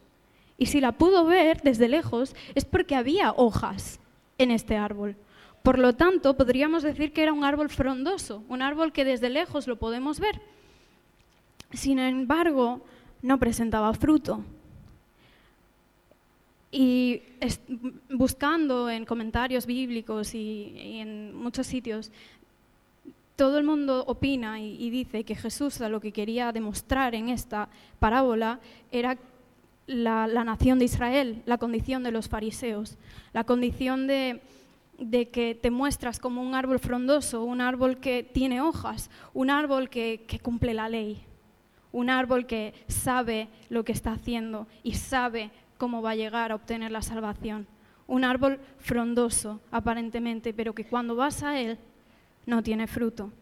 Y 0.57 0.67
si 0.67 0.81
la 0.81 0.93
pudo 0.93 1.25
ver 1.25 1.63
desde 1.63 1.89
lejos 1.89 2.37
es 2.55 2.65
porque 2.65 2.95
había 2.95 3.33
hojas 3.33 3.99
en 4.39 4.53
este 4.53 4.77
árbol. 4.77 5.17
Por 5.65 5.81
lo 5.81 5.97
tanto, 5.97 6.37
podríamos 6.37 6.85
decir 6.85 7.13
que 7.13 7.25
era 7.25 7.33
un 7.33 7.43
árbol 7.43 7.71
frondoso, 7.71 8.45
un 8.49 8.63
árbol 8.63 8.93
que 8.93 9.05
desde 9.05 9.31
lejos 9.31 9.67
lo 9.67 9.77
podemos 9.77 10.21
ver. 10.21 10.41
Sin 11.73 11.99
embargo, 11.99 12.81
no 13.23 13.39
presentaba 13.39 13.93
fruto. 13.95 14.43
Y 16.73 17.23
buscando 18.11 18.89
en 18.89 19.05
comentarios 19.05 19.67
bíblicos 19.67 20.35
y, 20.35 20.75
en 21.01 21.35
muchos 21.35 21.67
sitios, 21.67 22.13
todo 23.37 23.59
el 23.59 23.65
mundo 23.65 24.05
opina 24.07 24.61
y, 24.61 24.91
dice 24.91 25.25
que 25.25 25.35
Jesús 25.35 25.81
lo 25.81 26.01
que 26.01 26.13
quería 26.13 26.53
demostrar 26.53 27.15
en 27.15 27.29
esta 27.29 27.69
parábola 27.99 28.61
era 28.93 29.19
la, 29.87 30.27
nación 30.45 30.79
de 30.79 30.85
Israel, 30.85 31.43
la 31.47 31.59
condición 31.59 32.03
de 32.03 32.13
los 32.13 32.29
fariseos, 32.29 32.99
la 33.33 33.45
condición 33.45 34.07
de, 34.07 34.41
que 35.33 35.59
te 35.61 35.71
muestras 35.71 36.21
como 36.21 36.43
un 36.43 36.55
árbol 36.55 36.79
frondoso, 36.79 37.43
un 37.43 37.61
árbol 37.61 37.99
que 37.99 38.23
tiene 38.23 38.61
hojas, 38.61 39.11
un 39.35 39.51
árbol 39.51 39.89
que 39.89 40.41
cumple 40.43 40.75
la 40.75 40.89
ley, 40.89 41.25
un 41.93 42.11
árbol 42.11 42.47
que 42.47 42.75
sabe 42.89 43.49
lo 43.69 43.85
que 43.85 43.93
está 43.93 44.13
haciendo 44.13 44.67
y 44.83 44.95
sabe 44.95 45.51
cómo 45.79 46.03
va 46.03 46.11
a 46.11 46.17
llegar 46.17 46.53
a 46.53 46.55
obtener 46.55 46.91
la 46.91 47.03
salvación. 47.03 47.67
Un 48.07 48.25
árbol 48.25 48.61
frondoso, 48.79 49.61
aparentemente, 49.71 50.53
pero 50.53 50.75
que 50.75 50.85
cuando 50.85 51.17
vas 51.17 51.43
a 51.43 51.59
él 51.59 51.79
no 52.47 52.63
tiene 52.63 52.87
fruto. 52.87 53.33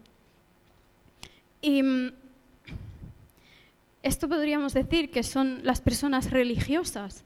Y 1.60 1.82
mm, 1.82 2.12
esto 4.02 4.28
podríamos 4.28 4.74
decir 4.74 5.10
que 5.10 5.22
son 5.22 5.60
las 5.64 5.80
personas 5.80 6.30
religiosas, 6.30 7.24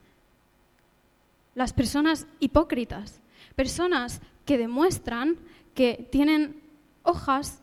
las 1.55 1.73
personas 1.73 2.27
hipócritas, 2.41 3.21
personas 3.55 4.21
que 4.47 4.59
demuestran 4.59 5.37
que 5.75 6.09
tienen 6.11 6.61
hojas 7.03 7.62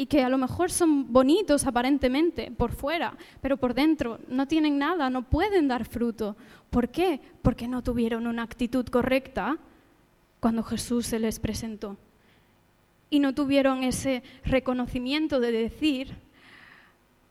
y 0.00 0.06
que 0.06 0.22
a 0.22 0.30
lo 0.30 0.38
mejor 0.38 0.70
son 0.70 1.12
bonitos 1.12 1.66
aparentemente 1.66 2.50
por 2.50 2.72
fuera, 2.72 3.18
pero 3.42 3.58
por 3.58 3.74
dentro 3.74 4.18
no 4.28 4.48
tienen 4.48 4.78
nada, 4.78 5.10
no 5.10 5.28
pueden 5.28 5.68
dar 5.68 5.84
fruto. 5.84 6.38
¿Por 6.70 6.88
qué? 6.88 7.20
Porque 7.42 7.68
no 7.68 7.82
tuvieron 7.82 8.26
una 8.26 8.42
actitud 8.42 8.86
correcta 8.86 9.58
cuando 10.40 10.62
Jesús 10.62 11.04
se 11.04 11.18
les 11.18 11.38
presentó. 11.38 11.98
Y 13.10 13.18
no 13.18 13.34
tuvieron 13.34 13.82
ese 13.84 14.22
reconocimiento 14.42 15.38
de 15.38 15.52
decir, 15.52 16.14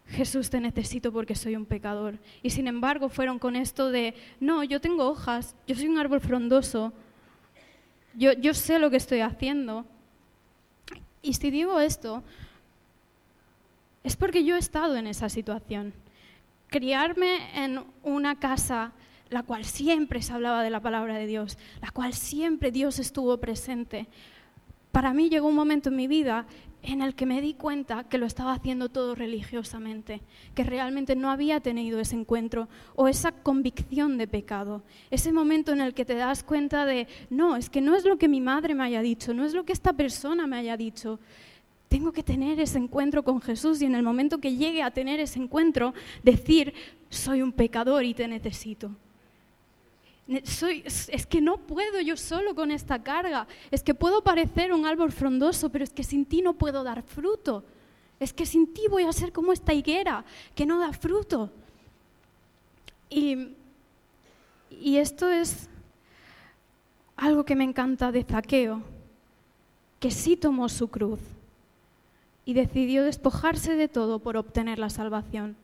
Jesús 0.06 0.52
te 0.52 0.62
necesito 0.62 1.12
porque 1.12 1.34
soy 1.34 1.56
un 1.56 1.66
pecador. 1.66 2.20
Y 2.44 2.52
sin 2.52 2.68
embargo 2.68 3.10
fueron 3.10 3.40
con 3.40 3.56
esto 3.56 3.90
de, 3.90 4.14
no, 4.40 4.64
yo 4.64 4.80
tengo 4.80 5.10
hojas, 5.10 5.56
yo 5.66 5.74
soy 5.74 5.88
un 5.88 5.98
árbol 5.98 6.22
frondoso, 6.22 6.94
yo, 8.14 8.34
yo 8.34 8.54
sé 8.54 8.78
lo 8.78 8.92
que 8.92 8.98
estoy 8.98 9.22
haciendo. 9.22 9.88
Y 11.24 11.34
si 11.34 11.50
digo 11.50 11.80
esto, 11.80 12.24
es 14.04 14.16
porque 14.16 14.44
yo 14.44 14.56
he 14.56 14.60
estado 14.60 14.96
en 14.96 15.08
esa 15.08 15.30
situación. 15.30 15.94
Criarme 16.68 17.38
en 17.64 17.84
una 18.04 18.40
casa 18.40 18.94
la 19.30 19.44
cual 19.44 19.66
siempre 19.66 20.22
se 20.22 20.34
hablaba 20.34 20.64
de 20.64 20.70
la 20.70 20.82
palabra 20.82 21.18
de 21.18 21.28
Dios, 21.28 21.58
la 21.82 21.92
cual 21.92 22.14
siempre 22.14 22.72
Dios 22.72 23.00
estuvo 23.00 23.38
presente. 23.38 24.08
Para 24.92 25.14
mí 25.14 25.30
llegó 25.30 25.48
un 25.48 25.56
momento 25.56 25.90
en 25.90 25.96
mi 25.96 26.08
vida 26.08 26.48
en 26.82 27.02
el 27.02 27.14
que 27.14 27.26
me 27.26 27.42
di 27.42 27.54
cuenta 27.54 28.06
que 28.06 28.18
lo 28.18 28.26
estaba 28.26 28.54
haciendo 28.54 28.90
todo 28.90 29.14
religiosamente, 29.14 30.22
que 30.56 30.64
realmente 30.64 31.16
no 31.16 31.30
había 31.30 31.60
tenido 31.60 32.00
ese 32.00 32.16
encuentro 32.16 32.70
o 32.96 33.08
esa 33.08 33.34
convicción 33.34 34.18
de 34.18 34.28
pecado. 34.28 34.84
Ese 35.12 35.34
momento 35.34 35.74
en 35.74 35.82
el 35.82 35.94
que 35.94 36.06
te 36.06 36.16
das 36.16 36.42
cuenta 36.42 36.86
de, 36.86 37.08
no, 37.30 37.58
es 37.58 37.70
que 37.70 37.82
no 37.82 37.96
es 37.96 38.06
lo 38.06 38.18
que 38.18 38.30
mi 38.30 38.40
madre 38.40 38.76
me 38.76 38.84
haya 38.84 39.02
dicho, 39.02 39.34
no 39.34 39.46
es 39.46 39.54
lo 39.54 39.66
que 39.66 39.74
esta 39.74 39.94
persona 39.94 40.48
me 40.48 40.58
haya 40.58 40.78
dicho, 40.78 41.20
tengo 41.90 42.12
que 42.12 42.22
tener 42.22 42.60
ese 42.60 42.78
encuentro 42.78 43.24
con 43.24 43.42
Jesús 43.42 43.82
y 43.82 43.86
en 43.86 43.96
el 43.96 44.04
momento 44.04 44.38
que 44.38 44.56
llegue 44.56 44.84
a 44.84 44.92
tener 44.92 45.20
ese 45.20 45.40
encuentro, 45.40 45.96
decir, 46.24 46.74
soy 47.10 47.42
un 47.42 47.52
pecador 47.52 48.06
y 48.06 48.14
te 48.14 48.28
necesito. 48.28 48.92
Soy, 50.44 50.84
es 50.86 51.26
que 51.26 51.42
no 51.42 51.58
puedo 51.58 52.00
yo 52.00 52.16
solo 52.16 52.54
con 52.54 52.70
esta 52.70 53.02
carga. 53.02 53.48
Es 53.72 53.82
que 53.82 53.96
puedo 53.96 54.24
parecer 54.24 54.72
un 54.72 54.86
árbol 54.86 55.12
frondoso, 55.12 55.72
pero 55.72 55.84
es 55.84 55.90
que 55.90 56.04
sin 56.04 56.26
ti 56.26 56.44
no 56.44 56.54
puedo 56.54 56.84
dar 56.84 57.02
fruto. 57.02 57.64
Es 58.20 58.32
que 58.32 58.46
sin 58.46 58.72
ti 58.72 58.84
voy 58.88 59.06
a 59.06 59.12
ser 59.12 59.34
como 59.34 59.52
esta 59.52 59.74
higuera 59.74 60.24
que 60.54 60.68
no 60.68 60.78
da 60.78 60.94
fruto. 60.94 61.50
Y, 63.10 63.56
y 64.70 64.98
esto 64.98 65.28
es 65.32 65.68
algo 67.16 67.44
que 67.44 67.56
me 67.56 67.64
encanta 67.64 68.12
de 68.12 68.24
Zaqueo, 68.24 68.84
que 70.00 70.12
sí 70.12 70.38
tomó 70.38 70.70
su 70.70 70.88
cruz 70.90 71.20
y 72.46 72.54
decidió 72.54 73.04
despojarse 73.04 73.76
de 73.76 73.88
todo 73.88 74.20
por 74.20 74.38
obtener 74.38 74.80
la 74.80 74.90
salvación. 74.90 75.56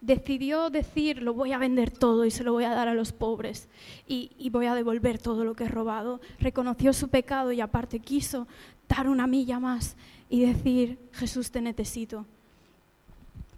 Decidió 0.00 0.70
decir, 0.70 1.22
lo 1.22 1.34
voy 1.34 1.52
a 1.52 1.58
vender 1.58 1.90
todo 1.90 2.24
y 2.24 2.30
se 2.30 2.44
lo 2.44 2.52
voy 2.52 2.64
a 2.64 2.70
dar 2.70 2.88
a 2.88 2.94
los 2.94 3.12
pobres 3.12 3.68
y, 4.08 4.48
voy 4.50 4.66
a 4.66 4.74
devolver 4.74 5.18
todo 5.18 5.44
lo 5.44 5.54
que 5.54 5.64
he 5.64 5.68
robado. 5.68 6.20
Reconoció 6.38 6.92
su 6.92 7.08
pecado 7.08 7.52
y 7.52 7.60
aparte 7.60 8.00
quiso 8.00 8.46
dar 8.88 9.08
una 9.08 9.26
milla 9.26 9.60
más 9.60 9.96
y 10.30 10.40
decir, 10.40 10.98
Jesús 11.12 11.50
te 11.50 11.60
necesito 11.60 12.24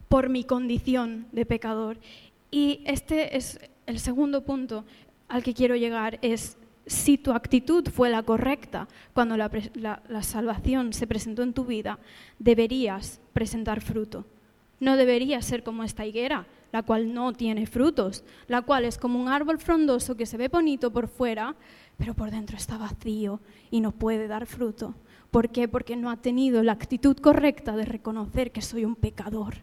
por 0.09 0.29
mi 0.29 0.45
condición 0.45 1.27
de 1.31 1.47
pecador. 1.47 1.99
Y 2.51 2.81
este 2.85 3.37
es 3.37 3.61
el 3.87 4.01
segundo 4.01 4.43
punto 4.43 4.85
al 5.29 5.43
que 5.43 5.55
quiero 5.55 5.77
llegar, 5.77 6.19
es 6.23 6.57
si 6.87 7.19
tu 7.19 7.33
actitud 7.33 7.89
fue 7.89 8.11
la 8.11 8.23
correcta 8.23 8.89
cuando 9.13 9.37
la, 9.37 9.51
salvación 10.23 10.93
se 10.93 11.07
presentó 11.07 11.43
en 11.43 11.53
tu 11.53 11.65
vida, 11.65 11.99
deberías 12.39 13.21
presentar 13.33 13.81
fruto. 13.81 14.27
No 14.81 14.97
deberías 14.97 15.45
ser 15.45 15.63
como 15.63 15.85
esta 15.85 16.05
higuera, 16.07 16.47
la 16.73 16.83
cual 16.83 17.15
no 17.15 17.33
tiene 17.33 17.67
frutos, 17.67 18.25
la 18.49 18.63
cual 18.63 18.85
es 18.85 18.99
como 18.99 19.21
un 19.21 19.29
árbol 19.29 19.59
frondoso 19.59 20.17
que 20.17 20.27
se 20.27 20.37
ve 20.37 20.49
bonito 20.49 20.93
por 20.93 21.07
fuera, 21.07 21.55
pero 21.99 22.15
por 22.15 22.31
dentro 22.31 22.57
está 22.57 22.79
vacío 22.79 23.41
y 23.71 23.81
no 23.81 23.93
puede 23.93 24.27
dar 24.27 24.47
fruto. 24.47 24.95
¿Por 25.31 25.51
qué? 25.51 25.69
Porque 25.69 25.97
no 25.97 26.11
ha 26.11 26.17
tenido 26.17 26.63
la 26.63 26.73
actitud 26.73 27.17
correcta 27.17 27.77
de 27.77 27.85
reconocer 27.85 28.51
que 28.51 28.61
soy 28.61 28.85
un 28.85 28.97
pecador 28.97 29.55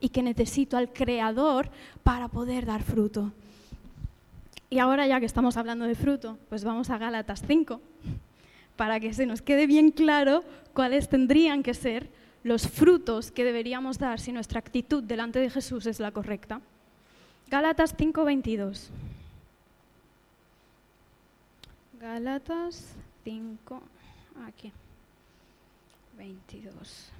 y 0.00 0.10
que 0.10 0.22
necesito 0.22 0.76
al 0.76 0.92
Creador 0.92 1.70
para 2.02 2.28
poder 2.28 2.64
dar 2.64 2.82
fruto. 2.82 3.32
Y 4.70 4.78
ahora 4.78 5.04
ya 5.08 5.18
que 5.18 5.26
estamos 5.26 5.56
hablando 5.56 5.84
de 5.84 5.96
fruto, 5.96 6.38
pues 6.48 6.62
vamos 6.62 6.90
a 6.90 6.98
Gálatas 6.98 7.42
5, 7.44 7.80
para 8.76 9.00
que 9.00 9.12
se 9.12 9.26
nos 9.26 9.42
quede 9.42 9.66
bien 9.66 9.90
claro 9.90 10.44
cuáles 10.72 11.08
tendrían 11.08 11.64
que 11.64 11.74
ser 11.74 12.08
los 12.44 12.68
frutos 12.68 13.32
que 13.32 13.44
deberíamos 13.44 13.98
dar 13.98 14.20
si 14.20 14.30
nuestra 14.30 14.60
actitud 14.60 15.02
delante 15.02 15.40
de 15.40 15.50
Jesús 15.50 15.86
es 15.86 15.98
la 15.98 16.12
correcta. 16.12 16.60
Gálatas 17.48 17.94
5, 17.98 18.24
22. 18.24 18.90
Gálatas 22.00 22.94
5, 23.24 23.82
aquí, 24.46 24.72
22. 26.16 27.10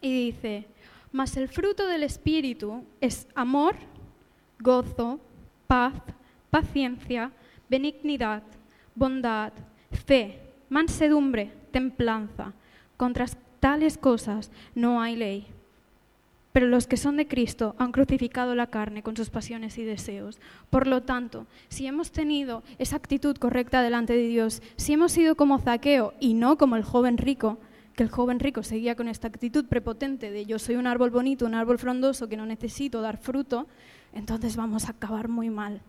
Y 0.00 0.32
dice, 0.32 0.66
mas 1.12 1.36
el 1.36 1.48
fruto 1.48 1.86
del 1.86 2.02
Espíritu 2.02 2.84
es 3.00 3.28
amor, 3.36 3.76
gozo, 4.58 5.20
paz, 5.68 5.94
paciencia, 6.50 7.32
benignidad, 7.68 8.42
bondad, 8.94 9.52
fe, 9.90 10.40
mansedumbre, 10.68 11.52
templanza. 11.70 12.52
Contra 12.96 13.26
tales 13.60 13.98
cosas 13.98 14.50
no 14.74 15.00
hay 15.00 15.16
ley. 15.16 15.46
Pero 16.52 16.66
los 16.66 16.86
que 16.86 16.96
son 16.96 17.16
de 17.16 17.28
Cristo 17.28 17.76
han 17.78 17.92
crucificado 17.92 18.54
la 18.54 18.68
carne 18.68 19.02
con 19.02 19.16
sus 19.16 19.30
pasiones 19.30 19.78
y 19.78 19.84
deseos. 19.84 20.40
Por 20.70 20.86
lo 20.86 21.02
tanto, 21.02 21.46
si 21.68 21.86
hemos 21.86 22.10
tenido 22.10 22.62
esa 22.78 22.96
actitud 22.96 23.36
correcta 23.36 23.82
delante 23.82 24.14
de 24.14 24.28
Dios, 24.28 24.62
si 24.76 24.94
hemos 24.94 25.12
sido 25.12 25.36
como 25.36 25.58
Zaqueo 25.58 26.14
y 26.18 26.34
no 26.34 26.56
como 26.58 26.76
el 26.76 26.82
joven 26.82 27.18
rico, 27.18 27.58
que 27.94 28.02
el 28.02 28.10
joven 28.10 28.40
rico 28.40 28.62
seguía 28.62 28.96
con 28.96 29.08
esta 29.08 29.28
actitud 29.28 29.66
prepotente 29.66 30.30
de 30.30 30.46
yo 30.46 30.58
soy 30.58 30.76
un 30.76 30.86
árbol 30.86 31.10
bonito, 31.10 31.44
un 31.46 31.54
árbol 31.54 31.78
frondoso 31.78 32.28
que 32.28 32.36
no 32.36 32.46
necesito 32.46 33.02
dar 33.02 33.18
fruto, 33.18 33.66
entonces 34.12 34.56
vamos 34.56 34.86
a 34.86 34.92
acabar 34.92 35.28
muy 35.28 35.50
mal. 35.50 35.82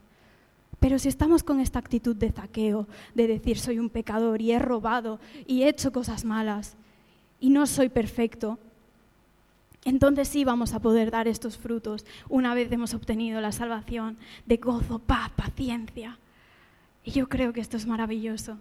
Pero 0.79 0.97
si 0.97 1.09
estamos 1.09 1.43
con 1.43 1.59
esta 1.59 1.79
actitud 1.79 2.15
de 2.15 2.31
zaqueo, 2.31 2.87
de 3.13 3.27
decir 3.27 3.59
soy 3.59 3.79
un 3.79 3.89
pecador 3.89 4.41
y 4.41 4.51
he 4.51 4.59
robado 4.59 5.19
y 5.45 5.63
he 5.63 5.69
hecho 5.69 5.91
cosas 5.91 6.23
malas 6.23 6.75
y 7.39 7.49
no 7.49 7.67
soy 7.67 7.89
perfecto, 7.89 8.57
entonces 9.85 10.27
sí 10.27 10.43
vamos 10.43 10.73
a 10.73 10.79
poder 10.79 11.11
dar 11.11 11.27
estos 11.27 11.57
frutos 11.57 12.05
una 12.27 12.53
vez 12.53 12.71
hemos 12.71 12.93
obtenido 12.93 13.39
la 13.41 13.51
salvación 13.51 14.17
de 14.45 14.57
gozo, 14.57 14.99
paz, 14.99 15.31
paciencia. 15.35 16.17
Y 17.03 17.11
yo 17.11 17.29
creo 17.29 17.53
que 17.53 17.61
esto 17.61 17.77
es 17.77 17.87
maravilloso, 17.87 18.57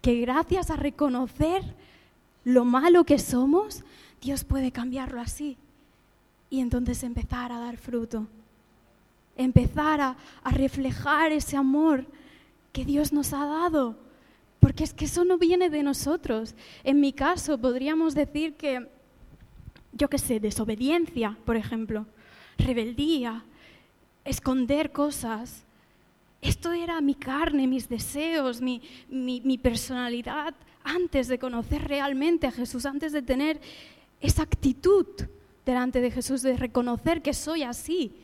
que 0.00 0.20
gracias 0.20 0.70
a 0.70 0.76
reconocer 0.76 1.62
lo 2.44 2.64
malo 2.64 3.04
que 3.04 3.18
somos, 3.18 3.84
Dios 4.20 4.44
puede 4.44 4.72
cambiarlo 4.72 5.20
así. 5.20 5.56
Y 6.48 6.60
entonces 6.60 7.02
empezar 7.02 7.52
a 7.52 7.58
dar 7.58 7.76
fruto. 7.76 8.26
Empezar 9.36 10.00
a, 10.00 10.16
reflejar 10.44 11.32
ese 11.32 11.56
amor 11.56 12.06
que 12.72 12.84
Dios 12.84 13.12
nos 13.12 13.32
ha 13.32 13.44
dado. 13.44 13.96
Porque 14.60 14.84
es 14.84 14.94
que 14.94 15.04
eso 15.04 15.24
no 15.24 15.38
viene 15.38 15.70
de 15.70 15.82
nosotros. 15.82 16.54
En 16.82 17.00
mi 17.00 17.12
caso, 17.12 17.58
podríamos 17.58 18.14
decir 18.14 18.54
que, 18.54 18.88
yo 19.92 20.08
qué 20.08 20.18
sé, 20.18 20.40
desobediencia, 20.40 21.36
por 21.44 21.56
ejemplo, 21.56 22.06
rebeldía, 22.58 23.44
esconder 24.24 24.92
cosas. 24.92 25.64
Esto 26.40 26.72
era 26.72 27.00
mi 27.00 27.14
carne, 27.14 27.66
mis 27.66 27.88
deseos, 27.88 28.60
mi, 28.60 28.82
mi, 29.08 29.58
personalidad 29.58 30.54
antes 30.84 31.28
de 31.28 31.38
conocer 31.38 31.88
realmente 31.88 32.46
a 32.46 32.52
Jesús, 32.52 32.86
antes 32.86 33.12
de 33.12 33.22
tener 33.22 33.60
esa 34.20 34.42
actitud 34.42 35.06
delante 35.64 36.00
de 36.00 36.10
Jesús, 36.10 36.42
de 36.42 36.56
reconocer 36.56 37.22
que 37.22 37.34
soy 37.34 37.62
así. 37.62 38.14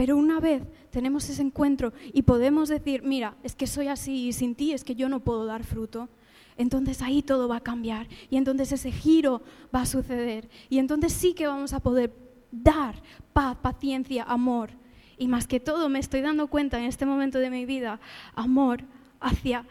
Pero 0.00 0.16
una 0.16 0.40
vez 0.40 0.62
tenemos 0.88 1.28
ese 1.28 1.42
encuentro 1.42 1.92
y 2.14 2.22
podemos 2.22 2.70
decir, 2.70 3.02
mira, 3.02 3.36
es 3.42 3.54
que 3.54 3.66
soy 3.66 3.88
así 3.88 4.28
y 4.28 4.32
sin 4.32 4.54
ti 4.54 4.72
es 4.72 4.82
que 4.82 4.94
yo 4.94 5.10
no 5.10 5.20
puedo 5.20 5.44
dar 5.44 5.62
fruto, 5.62 6.08
entonces 6.56 7.02
ahí 7.02 7.20
todo 7.20 7.48
va 7.48 7.56
a 7.56 7.60
cambiar 7.60 8.08
y 8.30 8.38
entonces 8.38 8.72
ese 8.72 8.92
giro 8.92 9.42
va 9.74 9.82
a 9.82 9.86
suceder 9.86 10.48
y 10.70 10.78
entonces 10.78 11.12
sí 11.12 11.34
que 11.34 11.46
vamos 11.46 11.74
a 11.74 11.80
poder 11.80 12.14
dar 12.50 12.94
paz, 13.34 13.58
paciencia, 13.60 14.22
amor. 14.22 14.70
Y 15.18 15.28
más 15.28 15.46
que 15.46 15.60
todo 15.60 15.90
me 15.90 15.98
estoy 15.98 16.22
dando 16.22 16.46
cuenta 16.46 16.78
en 16.78 16.86
este 16.86 17.04
momento 17.04 17.38
de 17.38 17.50
mi 17.50 17.66
vida, 17.66 18.00
amor 18.34 18.84
hacia 19.20 19.66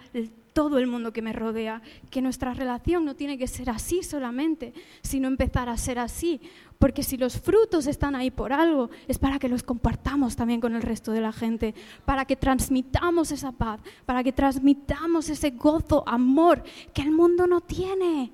todo 0.53 0.77
el 0.77 0.85
mundo 0.85 1.11
que 1.11 1.23
me 1.23 1.33
rodea, 1.33 1.81
que 2.11 2.21
nuestra 2.21 2.53
relación 2.53 3.03
no 3.03 3.15
tiene 3.15 3.39
que 3.39 3.47
ser 3.47 3.71
así 3.71 4.03
solamente, 4.03 4.73
sino 5.01 5.27
empezar 5.27 5.69
a 5.69 5.77
ser 5.77 5.97
así, 5.97 6.41
porque 6.79 7.03
si 7.03 7.17
los 7.17 7.37
frutos 7.37 7.87
están 7.87 8.15
ahí 8.15 8.31
por 8.31 8.53
algo, 8.53 8.89
es 9.09 9.19
para 9.19 9.37
que 9.37 9.49
los 9.49 9.63
compartamos 9.63 10.37
también 10.37 10.61
con 10.61 10.77
el 10.77 10.81
resto 10.81 11.11
de 11.11 11.19
la 11.19 11.33
gente, 11.33 11.75
para 12.05 12.23
que 12.23 12.37
transmitamos 12.37 13.33
esa 13.33 13.51
paz, 13.51 13.81
para 14.05 14.23
que 14.23 14.31
transmitamos 14.31 15.27
ese 15.27 15.51
gozo, 15.51 16.07
amor 16.07 16.63
que 16.93 17.01
el 17.01 17.11
mundo 17.11 17.47
no 17.47 17.59
tiene, 17.59 18.31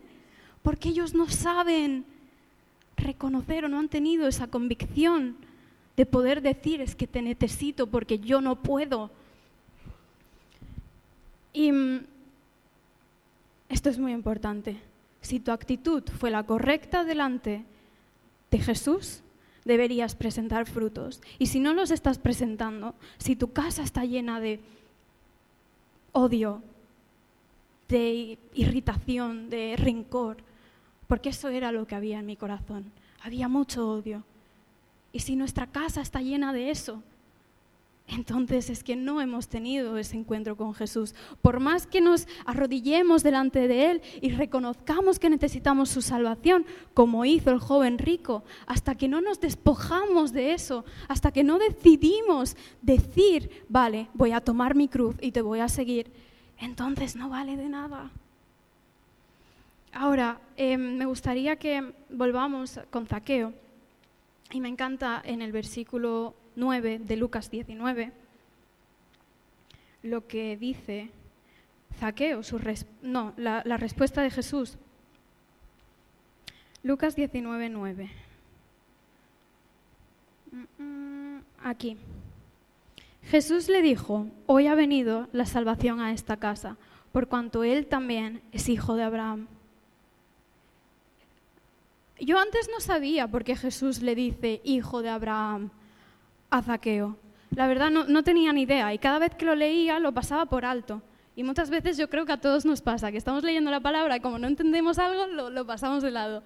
porque 0.61 0.89
ellos 0.89 1.15
no 1.15 1.27
saben 1.27 2.05
reconocer 2.95 3.65
o 3.65 3.67
no 3.67 3.79
han 3.79 3.89
tenido 3.89 4.27
esa 4.27 4.45
convicción 4.45 5.35
de 5.97 6.05
poder 6.05 6.43
decir 6.43 6.81
es 6.81 6.95
que 6.95 7.07
te 7.07 7.23
necesito 7.23 7.87
porque 7.87 8.19
yo 8.19 8.41
no 8.41 8.57
puedo. 8.57 9.09
Y 11.51 11.71
mm, 11.71 12.05
esto 13.69 13.89
es 13.89 13.97
muy 13.97 14.11
importante. 14.11 14.77
Si 15.21 15.39
tu 15.39 15.51
actitud 15.51 16.03
fue 16.19 16.29
la 16.29 16.43
correcta 16.43 17.03
delante 17.03 17.65
de 18.51 18.59
Jesús, 18.59 19.21
deberías 19.65 20.15
presentar 20.15 20.67
frutos. 20.67 21.21
Y 21.39 21.47
si 21.47 21.59
no 21.59 21.73
los 21.73 21.91
estás 21.91 22.19
presentando, 22.19 22.95
si 23.17 23.35
tu 23.35 23.51
casa 23.51 23.83
está 23.83 24.05
llena 24.05 24.39
de 24.39 24.59
odio, 26.11 26.61
de 27.89 28.37
irritación, 28.53 29.49
de 29.49 29.75
rencor, 29.77 30.37
porque 31.07 31.29
eso 31.29 31.49
era 31.49 31.71
lo 31.71 31.85
que 31.85 31.95
había 31.95 32.19
en 32.19 32.25
mi 32.25 32.35
corazón. 32.35 32.91
Había 33.21 33.47
mucho 33.47 33.89
odio. 33.89 34.23
Y 35.11 35.19
si 35.19 35.35
nuestra 35.35 35.67
casa 35.67 36.01
está 36.01 36.21
llena 36.21 36.53
de 36.53 36.71
eso, 36.71 37.03
entonces 38.07 38.70
es 38.70 38.83
que 38.83 38.96
no 38.96 39.20
hemos 39.20 39.48
tenido 39.48 39.98
ese 39.98 40.15
encuentro 40.15 40.55
con 40.55 40.75
Jesús. 40.75 41.15
Por 41.41 41.59
más 41.59 41.87
que 41.87 42.01
nos 42.01 42.27
arrodillemos 42.46 43.24
delante 43.24 43.68
de 43.68 43.91
Él 43.91 44.01
y 44.22 44.29
reconozcamos 44.29 45.18
que 45.18 45.29
necesitamos 45.29 45.89
su 45.89 46.01
salvación, 46.01 46.65
como 46.94 47.25
hizo 47.25 47.50
el 47.50 47.59
joven 47.59 47.98
rico, 47.98 48.44
hasta 48.68 48.96
que 48.96 49.07
no 49.07 49.22
nos 49.22 49.39
despojamos 49.39 50.33
de 50.33 50.53
eso, 50.53 50.85
hasta 51.07 51.31
que 51.31 51.44
no 51.44 51.57
decidimos 51.57 52.55
decir, 52.81 53.65
vale, 53.70 54.07
voy 54.13 54.31
a 54.31 54.41
tomar 54.41 54.75
mi 54.75 54.87
cruz 54.87 55.15
y 55.20 55.31
te 55.31 55.41
voy 55.41 55.59
a 55.59 55.68
seguir, 55.68 56.11
entonces 56.59 57.15
no 57.15 57.29
vale 57.29 57.57
de 57.57 57.70
nada. 57.70 58.11
Ahora, 59.91 60.41
em, 60.57 60.98
me 60.98 61.05
gustaría 61.05 61.55
que 61.55 61.94
volvamos 62.09 62.79
con 62.91 63.07
Zaqueo. 63.07 63.53
Y 64.51 64.59
me 64.59 64.70
encanta 64.70 65.22
en 65.25 65.41
el 65.41 65.51
versículo 65.51 66.35
9 66.55 67.00
de 67.00 67.18
Lucas 67.18 67.51
19 67.51 68.11
lo 70.05 70.27
que 70.27 70.55
dice 70.55 71.09
Zaqueo, 72.00 72.44
su 72.44 72.59
no, 73.01 73.33
la, 73.37 73.63
la, 73.65 73.77
respuesta 73.77 74.22
de 74.22 74.29
Jesús. 74.29 74.77
Lucas 76.83 77.15
19, 77.15 77.70
9. 77.70 78.11
Aquí. 81.63 81.98
Jesús 83.24 83.68
le 83.70 83.81
dijo, 83.81 84.27
hoy 84.46 84.68
ha 84.68 84.75
venido 84.75 85.27
la 85.31 85.48
salvación 85.48 86.00
a 86.00 86.11
esta 86.11 86.37
casa, 86.37 86.77
por 87.11 87.27
cuanto 87.27 87.63
él 87.63 87.87
también 87.87 88.41
es 88.51 88.70
hijo 88.70 88.96
de 88.96 89.03
Abraham. 89.03 89.48
Yo 92.20 92.37
antes 92.37 92.70
no 92.72 92.79
sabía 92.79 93.27
por 93.27 93.44
qué 93.44 93.55
Jesús 93.55 94.03
le 94.03 94.13
dice 94.13 94.61
hijo 94.63 95.01
de 95.01 95.09
Abraham 95.09 95.72
a 96.57 96.61
Zaqueo. 96.61 97.18
La 97.51 97.68
verdad 97.68 97.89
no, 97.89 98.24
tenía 98.24 98.51
ni 98.51 98.63
idea 98.63 98.94
y 98.94 98.98
cada 98.98 99.20
vez 99.20 99.33
que 99.35 99.46
lo 99.46 99.55
leía 99.55 100.00
lo 100.00 100.13
pasaba 100.13 100.46
por 100.46 100.65
alto. 100.65 101.01
Y 101.35 101.44
muchas 101.44 101.70
veces 101.70 101.98
yo 101.98 102.09
creo 102.09 102.25
que 102.25 102.31
a 102.31 102.39
todos 102.39 102.65
nos 102.65 102.81
pasa, 102.81 103.11
que 103.11 103.18
estamos 103.18 103.44
leyendo 103.44 103.70
la 103.70 103.81
palabra 103.81 104.18
y 104.18 104.20
como 104.22 104.39
no 104.39 104.48
entendemos 104.48 105.00
algo, 105.00 105.27
lo, 105.27 105.65
pasamos 105.65 106.01
de 106.01 106.11
lado. 106.11 106.44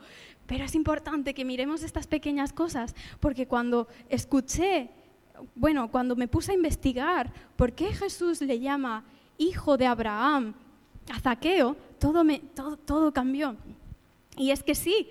Pero 0.47 0.65
es 0.65 0.73
importante 0.73 1.33
que 1.33 1.45
miremos 1.45 1.83
estas 1.83 2.07
pequeñas 2.07 2.53
cosas, 2.53 2.95
porque 3.19 3.47
cuando 3.47 3.87
escuché, 4.09 4.89
bueno, 5.55 5.91
cuando 5.91 6.15
me 6.15 6.27
puse 6.27 6.51
a 6.51 6.55
investigar 6.55 7.31
por 7.55 7.73
qué 7.73 7.93
Jesús 7.93 8.41
le 8.41 8.59
llama 8.59 9.03
hijo 9.37 9.77
de 9.77 9.85
Abraham 9.85 10.55
a 11.11 11.19
Zaqueo, 11.19 11.75
todo, 11.99 12.23
todo, 12.55 12.77
todo 12.77 13.11
cambió. 13.13 13.55
Y 14.37 14.51
es 14.51 14.63
que 14.63 14.73
sí, 14.73 15.09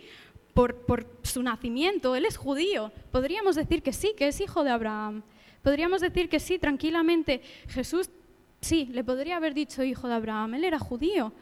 por, 0.67 1.07
su 1.23 1.41
nacimiento, 1.43 2.17
él 2.17 2.25
es 2.25 2.37
judío. 2.37 2.91
Podríamos 3.13 3.55
decir 3.55 3.81
que 3.81 3.93
sí, 3.93 4.13
que 4.17 4.27
es 4.27 4.41
hijo 4.41 4.65
de 4.65 4.71
Abraham. 4.71 5.23
Podríamos 5.63 6.01
decir 6.01 6.29
que 6.29 6.41
sí, 6.41 6.59
tranquilamente. 6.59 7.43
Jesús, 7.69 8.11
sí, 8.61 8.87
le 8.87 9.05
podría 9.05 9.37
haber 9.37 9.55
dicho 9.55 9.85
hijo 9.85 10.09
de 10.09 10.15
Abraham, 10.15 10.55
él 10.55 10.65
era 10.65 10.81
judío. 10.81 11.33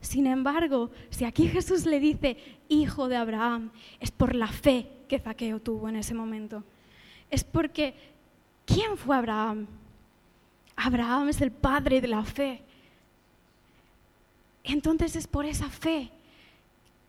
Sin 0.00 0.26
embargo, 0.26 0.90
si 1.10 1.26
aquí 1.26 1.48
Jesús 1.48 1.84
le 1.84 2.00
dice 2.00 2.38
hijo 2.70 3.08
de 3.08 3.16
Abraham, 3.16 3.70
es 4.00 4.10
por 4.10 4.34
la 4.34 4.48
fe 4.48 4.88
que 5.06 5.18
Zaqueo 5.18 5.60
tuvo 5.60 5.90
en 5.90 5.96
ese 5.96 6.14
momento. 6.14 6.64
Es 7.30 7.44
porque, 7.44 7.94
¿quién 8.64 8.96
fue 8.96 9.16
Abraham? 9.16 9.66
Abraham 10.76 11.28
es 11.28 11.42
el 11.42 11.52
padre 11.52 12.00
de 12.00 12.08
la 12.08 12.24
fe. 12.24 12.62
Entonces 14.64 15.14
es 15.14 15.26
por 15.26 15.44
esa 15.44 15.68
fe 15.68 16.10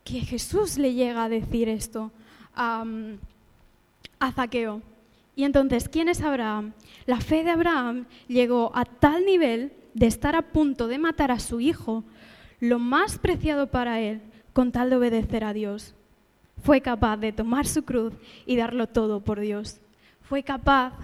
que 0.04 0.20
Jesús 0.20 0.78
le 0.78 0.94
llega 0.94 1.24
a 1.24 1.28
decir 1.28 1.68
esto 1.68 2.12
a, 2.54 2.84
Zaqueo. 4.34 4.80
Y 5.36 5.44
entonces, 5.44 5.88
¿quién 5.88 6.08
es 6.08 6.22
Abraham? 6.22 6.72
La 7.06 7.20
fe 7.20 7.42
de 7.42 7.50
Abraham 7.50 8.06
llegó 8.28 8.70
a 8.74 8.84
tal 8.84 9.24
nivel 9.24 9.72
de 9.94 10.06
estar 10.06 10.36
a 10.36 10.42
punto 10.42 10.86
de 10.86 10.98
matar 10.98 11.30
a 11.30 11.40
su 11.40 11.60
hijo, 11.60 12.04
lo 12.60 12.78
más 12.78 13.18
preciado 13.18 13.66
para 13.66 14.00
él, 14.00 14.20
con 14.52 14.72
tal 14.72 14.90
de 14.90 14.96
obedecer 14.96 15.44
a 15.44 15.52
Dios. 15.52 15.94
Fue 16.62 16.80
capaz 16.80 17.16
de 17.16 17.32
tomar 17.32 17.66
su 17.66 17.84
cruz 17.84 18.14
y 18.46 18.56
darlo 18.56 18.86
todo 18.86 19.20
por 19.20 19.40
Dios. 19.40 19.80
Fue 20.22 20.42
capaz 20.42 20.94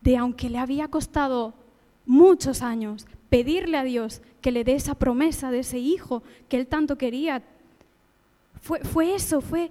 de, 0.00 0.16
aunque 0.16 0.48
le 0.48 0.58
había 0.58 0.88
costado 0.88 1.54
muchos 2.06 2.62
años, 2.62 3.06
pedirle 3.28 3.76
a 3.76 3.84
Dios 3.84 4.22
que 4.40 4.52
le 4.52 4.64
dé 4.64 4.74
esa 4.74 4.94
promesa 4.94 5.50
de 5.50 5.60
ese 5.60 5.78
hijo 5.78 6.22
que 6.48 6.56
él 6.56 6.66
tanto 6.66 6.96
quería, 6.96 7.42
fue, 8.64 9.14
eso, 9.14 9.42
fue, 9.42 9.70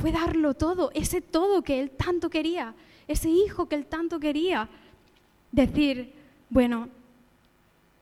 fue 0.00 0.12
darlo 0.12 0.54
todo, 0.54 0.92
ese 0.94 1.20
todo 1.20 1.62
que 1.62 1.80
él 1.80 1.90
tanto 1.90 2.30
quería, 2.30 2.74
ese 3.08 3.28
hijo 3.28 3.68
que 3.68 3.74
él 3.74 3.86
tanto 3.86 4.20
quería. 4.20 4.68
Decir, 5.50 6.12
bueno, 6.48 6.88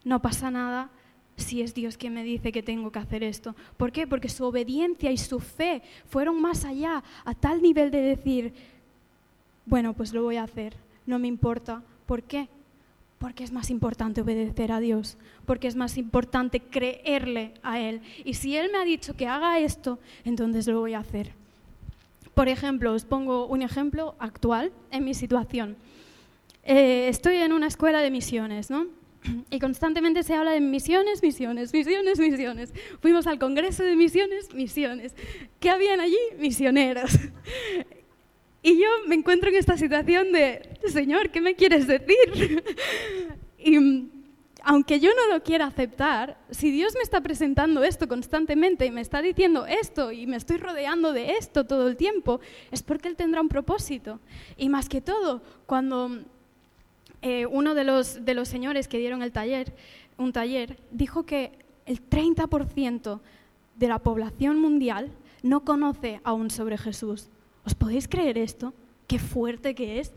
no 0.05 0.21
pasa 0.21 0.51
nada 0.51 0.91
si 1.37 1.63
es 1.63 1.73
Dios 1.73 1.97
quien 1.97 2.13
me 2.13 2.23
dice 2.23 2.53
que 2.53 2.63
tengo 2.63 2.93
que 2.93 2.99
hacer 2.99 3.23
esto. 3.23 3.57
¿Por 3.79 3.93
qué? 3.93 4.07
Porque 4.07 4.29
su 4.29 4.45
obediencia 4.45 5.11
y 5.11 5.17
su 5.17 5.41
fe 5.41 5.83
fueron 6.07 6.41
más 6.41 6.67
allá, 6.67 7.03
a 7.25 7.35
tal 7.35 7.63
nivel 7.63 7.91
de 7.91 8.03
decir, 8.03 8.53
bueno, 9.65 9.95
pues 9.95 10.13
lo 10.13 10.23
voy 10.23 10.37
a 10.37 10.45
hacer, 10.45 10.77
no 11.07 11.19
me 11.19 11.29
importa. 11.29 11.83
¿Por 12.05 12.23
qué? 12.23 12.49
Porque 13.25 13.43
es 13.43 13.53
más 13.53 13.71
importante 13.71 14.21
obedecer 14.21 14.71
a 14.71 14.81
Dios, 14.81 15.17
porque 15.47 15.67
es 15.67 15.77
más 15.77 15.97
importante 15.97 16.61
creerle 16.61 17.55
a 17.63 17.81
Él. 17.81 18.03
Y 18.23 18.35
si 18.35 18.55
Él 18.55 18.71
me 18.71 18.77
ha 18.77 18.85
dicho 18.85 19.17
que 19.17 19.27
haga 19.27 19.59
esto, 19.61 19.99
entonces 20.27 20.67
lo 20.67 20.81
voy 20.81 20.93
a 20.93 20.99
hacer. 20.99 21.33
Por 22.35 22.51
ejemplo, 22.51 22.93
os 22.93 23.07
pongo 23.07 23.47
un 23.47 23.63
ejemplo 23.63 24.15
actual 24.19 24.73
en 24.91 25.05
mi 25.05 25.15
situación. 25.15 25.79
Eh, 26.65 27.09
estoy 27.09 27.37
en 27.37 27.55
una 27.55 27.67
escuela 27.67 28.03
de 28.03 28.11
misiones, 28.11 28.69
¿no? 28.69 28.89
y 29.51 29.59
constantemente 29.59 30.23
se 30.23 30.35
habla 30.35 30.51
de 30.51 30.61
misiones, 30.61 31.23
misiones, 31.23 31.73
misiones, 31.73 32.19
misiones. 32.19 32.75
Fuimos 33.01 33.27
al 33.27 33.39
Congreso 33.39 33.85
de 33.85 33.97
Misiones, 33.97 34.53
misiones. 34.53 35.15
¿Qué 35.61 35.71
habían 35.71 36.01
allí? 36.01 36.19
Misioneros. 36.39 37.19
Y 38.65 38.81
yo 38.81 38.89
me 39.07 39.15
encuentro 39.15 39.51
en 39.51 39.57
esta 39.57 39.77
situación 39.77 40.33
de, 40.33 40.79
Señor, 40.87 41.29
¿qué 41.29 41.43
me 41.43 41.55
quieres 41.55 41.87
decir? 41.87 42.65
Y 43.59 44.11
aunque 44.63 45.01
yo 45.01 45.11
no 45.11 45.35
lo 45.35 45.43
quiera 45.43 45.67
aceptar, 45.67 46.39
si 46.51 46.71
Dios 46.71 46.95
me 46.95 47.03
está 47.03 47.23
presentando 47.23 47.83
esto 47.83 48.09
constantemente 48.09 48.85
y 48.85 48.91
me 48.91 49.01
está 49.01 49.23
diciendo 49.23 49.65
esto 49.67 50.13
y 50.13 50.27
me 50.27 50.37
estoy 50.37 50.59
rodeando 50.59 51.13
de 51.13 51.33
esto 51.33 51.65
todo 51.65 51.89
el 51.89 51.97
tiempo, 51.97 52.41
es 52.71 52.83
porque 52.83 53.09
Él 53.09 53.17
tendrá 53.17 53.41
un 53.41 53.49
propósito. 53.49 54.21
Y 54.57 54.69
más 54.69 54.89
que 54.89 55.01
todo, 55.01 55.43
cuando 55.67 56.23
eh, 57.21 57.47
uno 57.47 57.75
de 57.75 57.85
los, 57.85 58.25
de 58.25 58.35
los 58.35 58.49
señores 58.49 58.89
que 58.89 58.99
dieron 58.99 59.23
el 59.23 59.33
taller, 59.33 59.75
un 60.19 60.33
taller, 60.33 60.79
dijo 60.91 61.25
que 61.25 61.53
el 61.85 62.07
30% 62.07 63.21
de 63.77 63.89
la 63.89 63.99
población 63.99 64.59
mundial 64.59 65.11
no 65.43 65.65
conoce 65.65 66.21
aún 66.25 66.51
sobre 66.51 66.79
Jesús. 66.79 67.29
¿Os 67.65 67.75
podéis 67.75 68.09
creer 68.09 68.39
esto? 68.39 68.75
Qué 69.07 69.19
fuerte 69.19 69.75
que 69.75 70.01
es. 70.01 70.13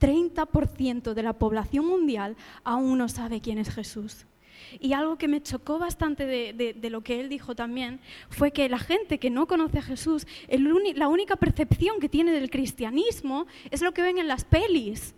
30% 0.00 1.14
de 1.14 1.22
la 1.22 1.32
población 1.32 1.86
mundial 1.86 2.36
aún 2.64 2.98
no 2.98 3.08
sabe 3.08 3.40
quién 3.40 3.58
es 3.58 3.70
Jesús. 3.70 4.26
Y 4.80 4.92
algo 4.92 5.16
que 5.16 5.28
me 5.28 5.42
chocó 5.42 5.78
bastante 5.78 6.26
de, 6.26 6.90
lo 6.90 7.00
que 7.02 7.20
él 7.20 7.28
dijo 7.28 7.54
también 7.54 8.00
fue 8.28 8.52
que 8.52 8.68
la 8.68 8.78
gente 8.78 9.18
que 9.18 9.30
no 9.30 9.46
conoce 9.46 9.78
a 9.78 9.82
Jesús, 9.82 10.26
la 10.48 11.08
única 11.08 11.36
percepción 11.36 12.00
que 12.00 12.08
tiene 12.08 12.32
del 12.32 12.50
cristianismo 12.50 13.46
es 13.70 13.82
lo 13.82 13.92
que 13.92 14.02
ven 14.02 14.18
en 14.18 14.28
las 14.28 14.44
pelis, 14.44 15.14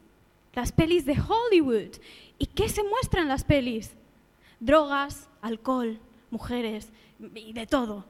las 0.55 0.73
pelis 0.73 1.05
de 1.05 1.17
Hollywood. 1.19 1.97
¿Y 2.39 2.47
qué 2.47 2.69
se 2.69 2.83
muestra 2.85 3.23
en 3.23 3.29
las 3.29 3.45
pelis? 3.45 3.95
Drogas, 4.61 5.29
alcohol, 5.43 5.99
mujeres 6.31 6.93
y 7.35 7.53
de 7.53 7.67
todo. 7.67 8.05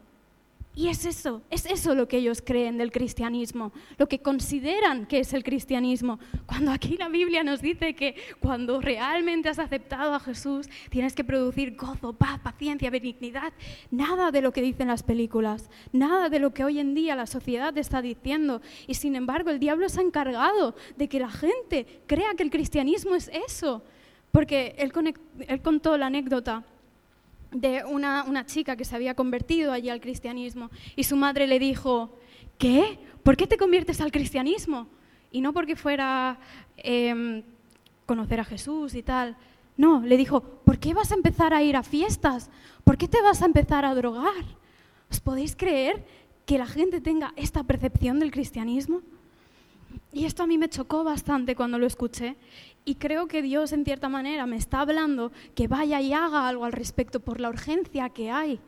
Y 0.72 0.86
es 0.86 1.04
eso, 1.04 1.42
es 1.50 1.66
eso 1.66 1.96
lo 1.96 2.06
que 2.06 2.18
ellos 2.18 2.40
creen 2.40 2.78
del 2.78 2.92
cristianismo, 2.92 3.72
lo 3.98 4.08
que 4.08 4.20
consideran 4.20 5.04
que 5.04 5.18
es 5.18 5.34
el 5.34 5.42
cristianismo. 5.42 6.20
Cuando 6.46 6.70
aquí 6.70 6.96
la 6.96 7.08
Biblia 7.08 7.42
nos 7.42 7.60
dice 7.60 7.94
que 7.94 8.14
cuando 8.38 8.80
realmente 8.80 9.48
has 9.48 9.58
aceptado 9.58 10.14
a 10.14 10.20
Jesús 10.20 10.68
tienes 10.88 11.14
que 11.14 11.24
producir 11.24 11.74
gozo, 11.76 12.12
paz, 12.12 12.38
paciencia, 12.38 12.88
benignidad, 12.88 13.52
nada 13.90 14.30
de 14.30 14.42
lo 14.42 14.52
que 14.52 14.62
dicen 14.62 14.86
las 14.86 15.02
películas, 15.02 15.68
nada 15.92 16.28
de 16.28 16.38
lo 16.38 16.54
que 16.54 16.64
hoy 16.64 16.78
en 16.78 16.94
día 16.94 17.16
la 17.16 17.26
sociedad 17.26 17.76
está 17.76 18.00
diciendo. 18.00 18.62
Y 18.86 18.94
sin 18.94 19.16
embargo 19.16 19.50
el 19.50 19.58
diablo 19.58 19.88
se 19.88 19.98
ha 19.98 20.04
encargado 20.04 20.76
de 20.96 21.08
que 21.08 21.18
la 21.18 21.30
gente 21.30 22.00
crea 22.06 22.34
que 22.36 22.44
el 22.44 22.50
cristianismo 22.50 23.16
es 23.16 23.28
eso. 23.48 23.82
Porque 24.30 24.76
él, 24.78 24.92
él 25.48 25.62
contó 25.62 25.98
la 25.98 26.06
anécdota 26.06 26.64
de 27.52 27.84
una, 27.84 28.46
chica 28.46 28.76
que 28.76 28.84
se 28.84 28.94
había 28.94 29.14
convertido 29.14 29.72
allí 29.72 29.88
al 29.88 30.00
cristianismo 30.00 30.70
y 30.96 31.04
su 31.04 31.16
madre 31.16 31.46
le 31.46 31.58
dijo, 31.58 32.16
¿qué? 32.58 32.98
¿Por 33.22 33.36
qué 33.36 33.46
te 33.46 33.56
conviertes 33.56 34.00
al 34.00 34.12
cristianismo? 34.12 34.88
Y 35.30 35.40
no 35.40 35.52
porque 35.52 35.76
fuera 35.76 36.38
eh, 36.76 37.44
conocer 38.06 38.40
a 38.40 38.44
Jesús 38.44 38.94
y 38.94 39.02
tal. 39.02 39.36
No, 39.76 40.02
le 40.02 40.16
dijo, 40.16 40.42
¿por 40.42 40.78
qué 40.78 40.94
vas 40.94 41.10
a 41.12 41.14
empezar 41.14 41.54
a 41.54 41.62
ir 41.62 41.76
a 41.76 41.82
fiestas? 41.82 42.50
¿Por 42.84 42.98
qué 42.98 43.08
te 43.08 43.22
vas 43.22 43.42
a 43.42 43.46
empezar 43.46 43.84
a 43.84 43.94
drogar? 43.94 44.44
¿Os 45.10 45.20
podéis 45.20 45.56
creer 45.56 46.04
que 46.44 46.58
la 46.58 46.66
gente 46.66 47.00
tenga 47.00 47.32
esta 47.36 47.62
percepción 47.64 48.18
del 48.18 48.30
cristianismo? 48.30 49.02
Y 50.12 50.24
esto 50.24 50.42
a 50.42 50.46
mí 50.46 50.58
me 50.58 50.68
chocó 50.68 51.04
bastante 51.04 51.54
cuando 51.54 51.78
lo 51.78 51.86
escuché. 51.86 52.36
Y 52.84 52.96
creo 52.96 53.28
que 53.28 53.42
Dios 53.42 53.72
en 53.72 53.84
cierta 53.84 54.08
manera 54.08 54.46
me 54.46 54.56
está 54.56 54.80
hablando 54.80 55.32
que 55.54 55.68
vaya 55.68 56.00
y 56.00 56.12
haga 56.12 56.48
algo 56.48 56.64
al 56.64 56.72
respecto 56.72 57.20
por 57.20 57.40
la 57.40 57.48
urgencia 57.48 58.08
que 58.08 58.30
hay. 58.30 58.58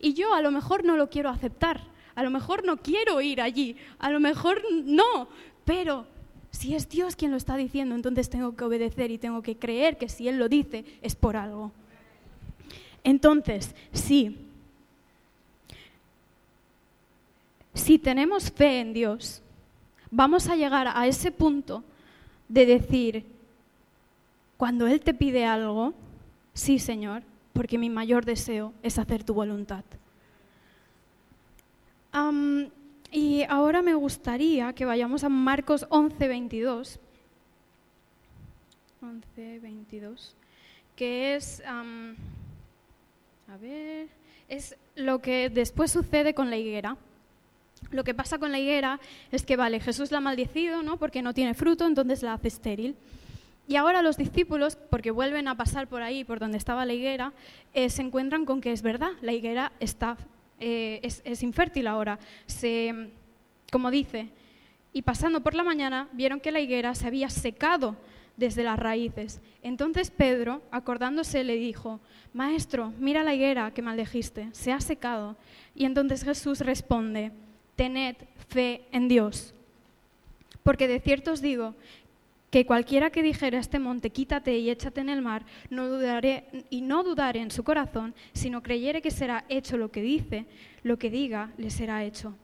Y 0.00 0.14
yo 0.14 0.34
a 0.34 0.42
lo 0.42 0.50
mejor 0.50 0.84
no 0.84 0.96
lo 0.96 1.08
quiero 1.08 1.30
aceptar, 1.30 1.80
a 2.14 2.22
lo 2.22 2.30
mejor 2.30 2.64
no 2.64 2.76
quiero 2.78 3.20
ir 3.20 3.40
allí, 3.40 3.76
a 3.98 4.10
lo 4.10 4.20
mejor 4.20 4.62
no, 4.84 5.28
pero 5.64 6.06
si 6.50 6.74
es 6.74 6.88
Dios 6.88 7.16
quien 7.16 7.30
lo 7.30 7.36
está 7.36 7.56
diciendo, 7.56 7.94
entonces 7.94 8.28
tengo 8.28 8.54
que 8.54 8.64
obedecer 8.64 9.10
y 9.10 9.18
tengo 9.18 9.42
que 9.42 9.56
creer 9.56 9.96
que 9.96 10.08
si 10.08 10.28
Él 10.28 10.38
lo 10.38 10.48
dice 10.48 10.84
es 11.02 11.14
por 11.14 11.36
algo. 11.36 11.72
Entonces, 13.02 13.74
sí, 13.92 14.36
si 17.74 17.98
tenemos 17.98 18.50
fe 18.50 18.80
en 18.80 18.92
Dios, 18.92 19.42
vamos 20.14 20.48
a 20.48 20.54
llegar 20.54 20.88
a 20.94 21.06
ese 21.06 21.32
punto 21.32 21.82
de 22.48 22.66
decir, 22.66 23.24
cuando 24.56 24.86
Él 24.86 25.00
te 25.00 25.12
pide 25.12 25.44
algo, 25.44 25.92
sí 26.52 26.78
Señor, 26.78 27.22
porque 27.52 27.78
mi 27.78 27.90
mayor 27.90 28.24
deseo 28.24 28.72
es 28.82 28.98
hacer 28.98 29.24
tu 29.24 29.34
voluntad. 29.34 29.84
y 33.10 33.42
ahora 33.48 33.82
me 33.82 33.94
gustaría 33.94 34.72
que 34.72 34.84
vayamos 34.84 35.24
a 35.24 35.28
Marcos 35.28 35.86
11, 35.88 36.28
22. 36.28 37.00
11, 39.02 39.58
22. 39.60 40.36
Que 40.94 41.34
es, 41.34 41.60
a 41.66 43.56
ver, 43.60 44.08
es 44.48 44.76
lo 44.94 45.20
que 45.20 45.50
después 45.50 45.90
sucede 45.90 46.34
con 46.34 46.50
la 46.50 46.56
higuera. 46.56 46.96
Lo 47.90 48.04
que 48.04 48.14
pasa 48.14 48.38
con 48.38 48.52
la 48.52 48.58
higuera 48.58 49.00
es 49.30 49.44
que, 49.44 49.56
vale, 49.56 49.80
Jesús 49.80 50.10
la 50.10 50.18
ha 50.18 50.20
maldecido, 50.20 50.82
¿no? 50.82 50.96
Porque 50.96 51.22
no 51.22 51.34
tiene 51.34 51.54
fruto, 51.54 51.86
entonces 51.86 52.22
la 52.22 52.34
hace 52.34 52.48
estéril. 52.48 52.96
Y 53.66 53.76
ahora 53.76 54.02
los 54.02 54.16
discípulos, 54.16 54.76
porque 54.76 55.10
vuelven 55.10 55.48
a 55.48 55.56
pasar 55.56 55.88
por 55.88 56.02
ahí, 56.02 56.24
por 56.24 56.38
donde 56.38 56.58
estaba 56.58 56.84
la 56.84 56.92
higuera, 56.92 57.32
eh, 57.72 57.88
se 57.88 58.02
encuentran 58.02 58.44
con 58.44 58.60
que 58.60 58.72
es 58.72 58.82
verdad, 58.82 59.12
la 59.22 59.32
higuera 59.32 59.72
está, 59.80 60.18
eh, 60.60 61.00
es, 61.02 61.42
infértil 61.42 61.86
ahora. 61.86 62.18
Se, 62.46 63.10
como 63.72 63.90
dice, 63.90 64.28
y 64.92 65.02
pasando 65.02 65.40
por 65.40 65.54
la 65.54 65.64
mañana 65.64 66.08
vieron 66.12 66.40
que 66.40 66.52
la 66.52 66.60
higuera 66.60 66.94
se 66.94 67.06
había 67.06 67.30
secado 67.30 67.96
desde 68.36 68.64
las 68.64 68.78
raíces. 68.78 69.40
Entonces 69.62 70.10
Pedro, 70.10 70.62
acordándose, 70.70 71.42
le 71.42 71.56
dijo, 71.56 72.00
Maestro, 72.34 72.92
mira 72.98 73.24
la 73.24 73.34
higuera 73.34 73.72
que 73.72 73.80
maldejiste, 73.80 74.48
se 74.52 74.72
ha 74.72 74.80
secado. 74.80 75.36
Y 75.74 75.86
entonces 75.86 76.22
Jesús 76.22 76.60
responde, 76.60 77.32
Tened 77.76 78.16
fe 78.48 78.82
en 78.92 79.08
Dios. 79.08 79.54
Porque 80.62 80.88
de 80.88 81.00
cierto 81.00 81.32
os 81.32 81.42
digo 81.42 81.74
que 82.50 82.66
cualquiera 82.66 83.10
que 83.10 83.22
dijera 83.22 83.58
a 83.58 83.60
este 83.60 83.80
monte, 83.80 84.10
quítate 84.10 84.56
y 84.58 84.70
échate 84.70 85.00
en 85.00 85.08
el 85.08 85.22
mar, 85.22 85.44
no 85.70 85.88
dudaré, 85.88 86.44
y 86.70 86.82
no 86.82 87.02
dudaré 87.02 87.40
en 87.40 87.50
su 87.50 87.64
corazón, 87.64 88.14
sino 88.32 88.62
creyere 88.62 89.02
que 89.02 89.10
será 89.10 89.44
hecho 89.48 89.76
lo 89.76 89.90
que 89.90 90.02
dice, 90.02 90.46
lo 90.84 90.96
que 90.96 91.10
diga, 91.10 91.50
le 91.58 91.70
será 91.70 92.04
hecho. 92.04 92.34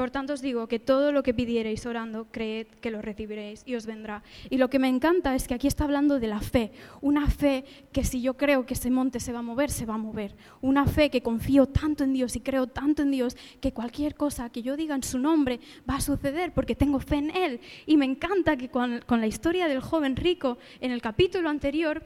Por 0.00 0.10
tanto 0.10 0.32
os 0.32 0.40
digo 0.40 0.66
que 0.66 0.78
todo 0.78 1.12
lo 1.12 1.22
que 1.22 1.34
pidiereis 1.34 1.84
orando, 1.84 2.24
creed 2.32 2.68
que 2.80 2.90
lo 2.90 3.02
recibiréis 3.02 3.62
y 3.66 3.74
os 3.74 3.84
vendrá. 3.84 4.22
Y 4.48 4.56
lo 4.56 4.70
que 4.70 4.78
me 4.78 4.88
encanta 4.88 5.34
es 5.34 5.46
que 5.46 5.52
aquí 5.52 5.66
está 5.66 5.84
hablando 5.84 6.18
de 6.18 6.26
la 6.26 6.40
fe, 6.40 6.72
una 7.02 7.28
fe 7.28 7.66
que 7.92 8.02
si 8.02 8.22
yo 8.22 8.32
creo 8.32 8.64
que 8.64 8.72
ese 8.72 8.88
monte 8.90 9.20
se 9.20 9.34
va 9.34 9.40
a 9.40 9.42
mover, 9.42 9.70
se 9.70 9.84
va 9.84 9.96
a 9.96 9.98
mover. 9.98 10.34
Una 10.62 10.86
fe 10.86 11.10
que 11.10 11.20
confío 11.20 11.66
tanto 11.66 12.02
en 12.02 12.14
Dios 12.14 12.34
y 12.34 12.40
creo 12.40 12.66
tanto 12.66 13.02
en 13.02 13.10
Dios 13.10 13.36
que 13.60 13.74
cualquier 13.74 14.14
cosa 14.14 14.48
que 14.48 14.62
yo 14.62 14.74
diga 14.74 14.94
en 14.94 15.02
su 15.02 15.18
nombre 15.18 15.60
va 15.86 15.96
a 15.96 16.00
suceder 16.00 16.54
porque 16.54 16.74
tengo 16.74 16.98
fe 16.98 17.16
en 17.16 17.36
Él. 17.36 17.60
Y 17.84 17.98
me 17.98 18.06
encanta 18.06 18.56
que 18.56 18.70
con, 18.70 19.00
con 19.00 19.20
la 19.20 19.26
historia 19.26 19.68
del 19.68 19.80
joven 19.80 20.16
rico 20.16 20.56
en 20.80 20.92
el 20.92 21.02
capítulo 21.02 21.50
anterior, 21.50 22.02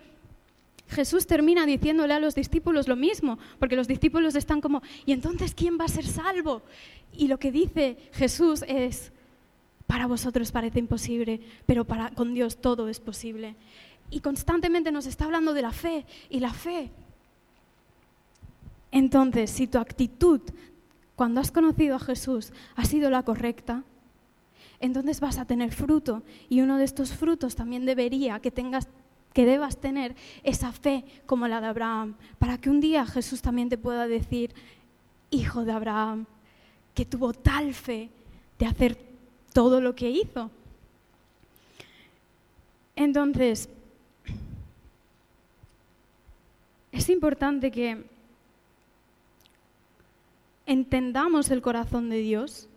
Jesús 0.89 1.27
termina 1.27 1.67
diciéndole 1.67 2.15
a 2.15 2.21
los 2.21 2.35
discípulos 2.35 2.89
lo 2.89 2.97
mismo, 2.97 3.39
porque 3.59 3.77
los 3.77 3.89
discípulos 3.89 4.35
están 4.35 4.61
como, 4.61 4.83
¿y 5.07 5.13
entonces 5.13 5.55
quién 5.55 5.79
va 5.79 5.87
a 5.87 5.89
ser 5.89 6.07
salvo? 6.07 6.63
Y 7.13 7.29
lo 7.29 7.39
que 7.39 7.51
dice 7.51 7.97
Jesús 8.13 8.65
es, 8.69 9.13
para 9.87 10.07
vosotros 10.07 10.53
parece 10.53 10.79
imposible, 10.79 11.41
pero 11.67 11.85
para, 11.85 12.11
con 12.11 12.35
Dios 12.35 12.61
todo 12.61 12.89
es 12.89 13.01
posible. 13.01 13.57
Y 14.11 14.21
constantemente 14.21 14.93
nos 14.93 15.07
está 15.07 15.25
hablando 15.25 15.55
de 15.55 15.63
la 15.63 15.73
fe 15.73 16.05
y 16.29 16.41
la 16.41 16.53
fe. 16.53 16.91
Entonces, 18.93 19.51
si 19.51 19.67
tu 19.67 19.79
actitud 19.79 20.41
cuando 21.17 21.41
has 21.41 21.51
conocido 21.51 21.97
a 21.97 22.01
Jesús 22.01 22.53
ha 22.77 22.85
sido 22.85 23.11
la 23.11 23.23
correcta, 23.23 23.85
entonces 24.81 25.21
vas 25.21 25.39
a 25.39 25.47
tener 25.47 25.73
fruto. 25.73 26.23
Y 26.49 26.61
uno 26.61 26.77
de 26.77 26.85
estos 26.85 27.13
frutos 27.13 27.55
también 27.55 27.87
debería 27.87 28.41
que 28.41 28.51
tengas 28.51 28.89
que 29.35 29.45
debas 29.45 29.77
tener 29.77 30.15
esa 30.45 30.73
fe 30.73 31.05
como 31.27 31.49
la 31.49 31.61
de 31.61 31.67
Abraham, 31.67 32.15
para 32.39 32.57
que 32.57 32.71
un 32.71 32.81
día 32.81 33.05
Jesús 33.05 33.43
también 33.43 33.69
te 33.69 33.77
pueda 33.77 34.07
decir, 34.07 34.55
hijo 35.31 35.65
de 35.65 35.73
Abraham, 35.73 36.25
que 36.95 37.05
tuvo 37.05 37.35
tal 37.35 37.75
fe 37.75 38.09
de 38.59 38.67
hacer 38.67 38.97
todo 39.53 39.81
lo 39.81 39.95
que 39.95 40.09
hizo. 40.09 40.51
Entonces, 42.95 43.69
es 46.93 47.11
importante 47.11 47.73
que 47.73 48.05
entendamos 50.65 51.51
el 51.51 51.61
corazón 51.61 52.09
de 52.09 52.19
Dios 52.19 52.69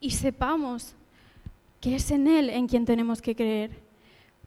y 0.00 0.10
sepamos 0.10 0.94
que 1.80 1.96
es 1.96 2.10
en 2.10 2.26
Él 2.26 2.50
en 2.50 2.68
quien 2.68 2.84
tenemos 2.84 3.22
que 3.22 3.34
creer. 3.34 3.83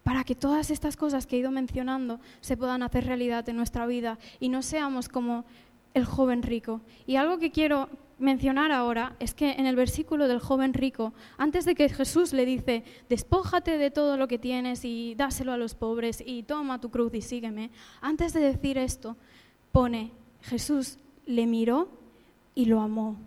Para 0.07 0.23
que 0.23 0.35
todas 0.35 0.71
estas 0.71 0.95
cosas 0.95 1.27
que 1.27 1.35
he 1.35 1.39
ido 1.39 1.51
mencionando 1.51 2.21
se 2.39 2.55
puedan 2.55 2.81
hacer 2.81 3.05
realidad 3.05 3.49
en 3.49 3.57
nuestra 3.57 3.85
vida 3.85 4.17
y 4.39 4.47
no 4.47 4.61
seamos 4.61 5.09
como 5.09 5.43
el 5.93 6.05
joven 6.05 6.43
rico. 6.43 6.79
Y 7.05 7.17
algo 7.17 7.39
que 7.39 7.51
quiero 7.51 7.89
mencionar 8.17 8.71
ahora 8.71 9.17
es 9.19 9.33
que 9.33 9.51
en 9.51 9.65
el 9.65 9.75
versículo 9.75 10.29
del 10.29 10.39
joven 10.39 10.73
rico, 10.73 11.11
antes 11.37 11.65
de 11.65 11.75
que 11.75 11.89
Jesús 11.89 12.31
le 12.31 12.45
dice, 12.45 12.85
despójate 13.09 13.77
de 13.77 13.91
todo 13.91 14.15
lo 14.15 14.29
que 14.29 14.39
tienes 14.39 14.85
y 14.85 15.13
dáselo 15.15 15.51
a 15.51 15.57
los 15.57 15.75
pobres 15.75 16.23
y 16.25 16.43
toma 16.43 16.79
tu 16.79 16.89
cruz 16.89 17.13
y 17.13 17.21
sígueme, 17.21 17.69
antes 17.99 18.31
de 18.31 18.39
decir 18.39 18.77
esto, 18.77 19.17
pone, 19.73 20.11
Jesús 20.41 20.99
le 21.25 21.45
miró 21.47 21.89
y 22.55 22.63
lo 22.63 22.79
amó. 22.79 23.17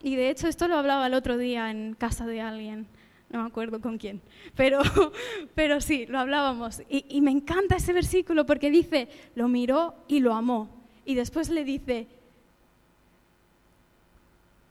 Y 0.00 0.14
de 0.14 0.30
hecho 0.30 0.46
esto 0.46 0.68
lo 0.68 0.76
hablaba 0.76 1.08
el 1.08 1.14
otro 1.14 1.38
día 1.38 1.72
en 1.72 1.94
casa 1.94 2.24
de 2.24 2.40
alguien 2.40 2.86
no 3.30 3.42
me 3.42 3.48
acuerdo 3.48 3.80
con 3.80 3.96
quién, 3.96 4.20
pero, 4.56 4.80
pero 5.54 5.80
sí, 5.80 6.06
lo 6.06 6.18
hablábamos. 6.18 6.82
Y, 6.88 7.04
y, 7.08 7.20
me 7.20 7.30
encanta 7.30 7.76
ese 7.76 7.92
versículo 7.92 8.44
porque 8.44 8.70
dice, 8.70 9.08
lo 9.34 9.48
miró 9.48 9.94
y 10.08 10.20
lo 10.20 10.34
amó. 10.34 10.68
Y 11.04 11.14
después 11.14 11.48
le 11.48 11.64
dice, 11.64 12.08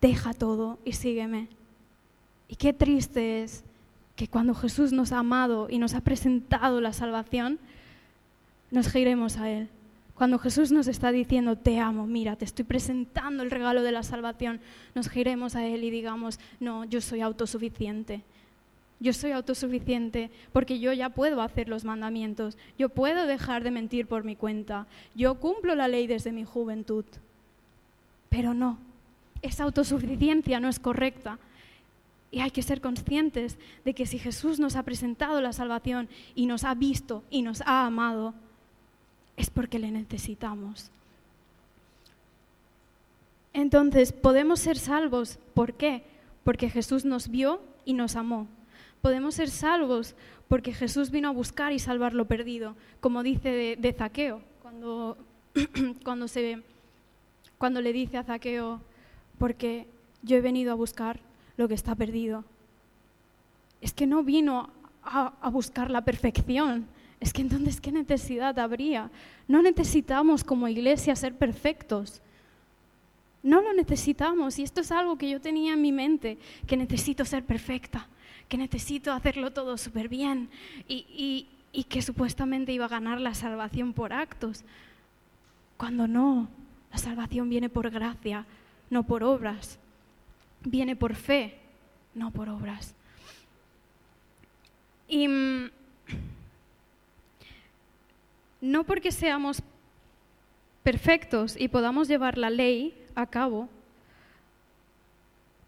deja 0.02 0.34
todo 0.34 0.78
y 0.84 0.94
sígueme. 0.94 1.48
Y 2.48 2.56
qué 2.56 2.74
triste 2.74 3.44
es 3.44 3.64
que 4.16 4.28
cuando 4.28 4.54
Jesús 4.54 4.92
nos 4.92 5.14
ha 5.14 5.20
amado 5.20 5.68
y 5.70 5.80
nos 5.80 5.94
ha 5.94 6.02
presentado 6.02 6.82
la 6.82 6.92
salvación, 6.92 7.60
nos 8.72 8.90
giremos 8.90 9.38
a 9.38 9.50
Él. 9.50 9.70
Cuando 10.16 10.38
Jesús 10.38 10.74
nos 10.74 10.88
está 10.88 11.14
diciendo, 11.14 11.56
te 11.56 11.80
amo, 11.80 12.06
mira, 12.06 12.36
te 12.36 12.44
estoy 12.44 12.66
presentando 12.66 13.42
el 13.42 13.52
regalo 13.52 13.84
de 13.84 13.94
la 13.94 14.04
salvación, 14.04 14.60
nos 14.94 15.08
giremos 15.08 15.56
a 15.56 15.66
Él 15.66 15.86
y 15.86 15.92
digamos, 15.92 16.42
no, 16.60 16.84
yo 16.84 17.00
soy 17.00 17.22
autosuficiente 17.22 18.24
yo 19.00 19.14
soy 19.14 19.32
autosuficiente 19.32 20.30
porque 20.52 20.80
yo 20.80 20.92
ya 20.94 21.10
puedo 21.10 21.42
hacer 21.42 21.70
los 21.70 21.86
mandamientos, 21.86 22.58
yo 22.78 22.90
puedo 22.90 23.26
dejar 23.26 23.64
de 23.64 23.72
mentir 23.72 24.08
por 24.08 24.24
mi 24.24 24.36
cuenta, 24.36 24.88
yo 25.16 25.36
cumplo 25.36 25.76
la 25.76 25.88
ley 25.88 26.08
desde 26.08 26.32
mi 26.32 26.44
juventud. 26.44 27.06
Pero 28.30 28.54
no, 28.54 28.78
esa 29.42 29.64
autosuficiencia 29.64 30.60
no 30.60 30.70
es 30.70 30.80
correcta. 30.80 31.40
Y 32.32 32.42
hay 32.42 32.52
que 32.52 32.62
ser 32.62 32.80
conscientes 32.80 33.58
de 33.84 33.96
que 33.96 34.06
si 34.06 34.20
Jesús 34.20 34.60
nos 34.60 34.76
ha 34.76 34.84
presentado 34.84 35.42
la 35.42 35.52
salvación 35.52 36.10
y 36.36 36.46
nos 36.46 36.64
ha 36.64 36.76
visto 36.76 37.24
y 37.32 37.42
nos 37.42 37.62
ha 37.62 37.88
amado, 37.88 38.36
es 39.36 39.50
porque 39.50 39.80
le 39.80 39.90
necesitamos. 39.90 40.92
Entonces, 43.54 44.12
podemos 44.12 44.60
ser 44.60 44.78
salvos. 44.78 45.40
¿Por 45.56 45.74
qué? 45.74 46.04
Porque 46.44 46.70
Jesús 46.70 47.04
nos 47.04 47.30
vio 47.30 47.62
y 47.84 47.94
nos 47.94 48.16
amó. 48.16 48.48
Podemos 49.02 49.36
ser 49.36 49.50
salvos 49.50 50.16
porque 50.48 50.74
Jesús 50.74 51.12
vino 51.12 51.30
a 51.30 51.32
buscar 51.32 51.72
y 51.72 51.80
salvar 51.80 52.14
lo 52.14 52.26
perdido, 52.26 52.76
como 53.00 53.24
dice 53.24 53.78
de, 53.78 53.94
Zaqueo, 53.94 54.42
cuando, 54.62 55.18
cuando, 56.04 57.82
le 57.82 57.94
dice 57.94 58.18
a 58.18 58.24
Zaqueo, 58.24 58.82
porque 59.38 59.86
yo 60.24 60.38
he 60.38 60.42
venido 60.42 60.72
a 60.72 60.76
buscar 60.76 61.20
lo 61.56 61.68
que 61.68 61.76
está 61.76 61.96
perdido. 61.96 62.44
Es 63.80 63.94
que 63.94 64.08
no 64.08 64.24
vino 64.24 64.70
a 65.04 65.50
buscar 65.50 65.90
la 65.90 66.02
perfección, 66.02 66.88
es 67.20 67.34
que 67.34 67.42
entonces, 67.42 67.82
¿qué 67.82 67.92
necesidad 67.92 68.58
habría? 68.60 69.12
No 69.48 69.62
necesitamos 69.62 70.44
como 70.44 70.68
iglesia 70.68 71.16
ser 71.16 71.36
perfectos. 71.36 72.22
No 73.44 73.62
lo 73.62 73.74
necesitamos. 73.74 74.58
Y 74.58 74.64
esto 74.64 74.82
es 74.82 74.92
algo 74.92 75.18
que 75.18 75.30
yo 75.30 75.42
tenía 75.42 75.74
en 75.74 75.82
mi 75.82 75.92
mente, 75.92 76.38
que 76.66 76.78
necesito 76.78 77.26
ser 77.26 77.44
perfecta 77.44 78.08
que 78.50 78.58
necesito 78.58 79.14
hacerlo 79.14 79.52
todo 79.52 79.78
súper 79.78 80.10
bien 80.10 80.50
y, 80.88 81.48
y 81.72 81.84
que 81.86 82.02
supuestamente 82.02 82.74
iba 82.74 82.86
a 82.86 82.90
ganar 82.90 83.22
la 83.22 83.34
salvación 83.34 83.94
por 83.94 84.12
actos, 84.12 84.64
cuando 85.78 86.08
no, 86.08 86.50
la 86.92 86.98
salvación 86.98 87.50
viene 87.50 87.70
por 87.70 87.90
gracia, 87.90 88.46
no 88.90 89.04
por 89.04 89.24
obras, 89.24 89.80
viene 90.62 90.96
por 90.96 91.16
fe, 91.16 91.58
no 92.16 92.32
por 92.32 92.50
obras. 92.50 92.96
Y 95.08 95.28
mm, 95.28 95.70
no 98.62 98.84
porque 98.84 99.12
seamos 99.12 99.62
perfectos 100.84 101.56
y 101.58 101.68
podamos 101.68 102.08
llevar 102.08 102.38
la 102.38 102.50
ley 102.50 102.96
a 103.16 103.28
cabo, 103.28 103.70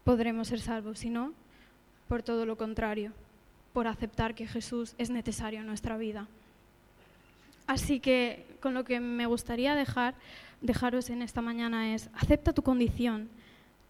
podremos 0.04 0.48
ser 0.48 0.60
salvos, 0.60 0.98
sino 0.98 1.32
por 2.12 2.22
todo 2.22 2.44
lo 2.44 2.58
contrario, 2.58 3.10
por 3.72 3.86
aceptar 3.86 4.34
que 4.34 4.46
Jesús 4.46 4.94
es 4.98 5.08
necesario 5.08 5.60
en 5.60 5.66
nuestra 5.66 5.96
vida. 5.96 6.28
Así 7.66 8.00
que 8.00 8.44
con 8.60 8.74
lo 8.74 8.84
que 8.84 9.00
me 9.00 9.24
gustaría 9.24 9.74
dejar, 9.74 10.14
dejaros 10.60 11.08
en 11.08 11.22
esta 11.22 11.40
mañana 11.40 11.94
es, 11.94 12.10
acepta 12.12 12.52
tu 12.52 12.60
condición, 12.60 13.30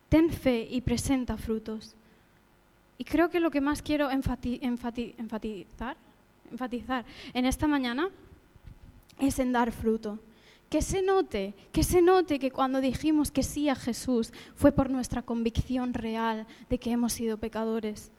ten 0.08 0.30
fe 0.30 0.68
y 0.70 0.82
presenta 0.82 1.36
frutos. 1.36 1.96
Y 2.96 3.02
creo 3.02 3.28
que 3.28 3.40
lo 3.40 3.50
que 3.50 3.60
más 3.60 3.82
quiero 3.82 4.08
enfatizar, 4.08 5.96
enfatizar 6.48 7.04
en 7.34 7.44
esta 7.44 7.66
mañana 7.66 8.08
es 9.18 9.40
en 9.40 9.50
dar 9.50 9.72
fruto. 9.72 10.20
Que 10.70 10.80
se 10.80 11.02
note, 11.02 11.54
que 11.72 11.82
se 11.82 12.00
note 12.00 12.38
que 12.38 12.52
cuando 12.52 12.80
dijimos 12.80 13.32
que 13.32 13.42
sí 13.42 13.68
a 13.68 13.74
Jesús 13.74 14.32
fue 14.54 14.70
por 14.70 14.90
nuestra 14.90 15.22
convicción 15.22 15.92
real 15.92 16.46
de 16.70 16.78
que 16.78 16.92
hemos 16.92 17.14
sido 17.14 17.36
pecadores. 17.36 18.11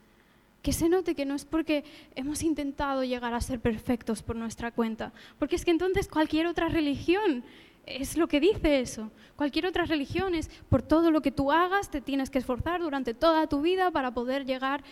Que 0.63 0.73
se 0.73 0.89
note 0.89 1.13
que 1.13 1.26
no 1.26 1.36
es 1.36 1.45
porque 1.45 1.84
hemos 2.15 2.41
intentado 2.41 3.04
llegar 3.04 3.36
a 3.36 3.41
ser 3.41 3.60
perfectos 3.60 4.23
por 4.23 4.36
nuestra 4.36 4.71
cuenta, 4.71 5.13
porque 5.38 5.56
es 5.56 5.63
que 5.63 5.71
entonces 5.71 6.08
cualquier 6.08 6.47
otra 6.47 6.69
religión 6.69 7.43
es 7.86 8.17
lo 8.17 8.28
que 8.28 8.39
dice 8.39 8.80
eso. 8.80 9.12
Cualquier 9.36 9.67
otra 9.67 9.86
religión 9.86 10.34
es 10.34 10.49
por 10.69 10.82
todo 10.82 11.12
lo 11.12 11.21
que 11.21 11.32
tú 11.32 11.52
hagas 11.52 11.91
te 11.91 12.02
tienes 12.02 12.30
que 12.30 12.39
esforzar 12.39 12.82
durante 12.82 13.13
toda 13.13 13.47
tu 13.47 13.62
vida 13.62 13.91
para 13.91 14.12
poder 14.12 14.45
llegar 14.45 14.84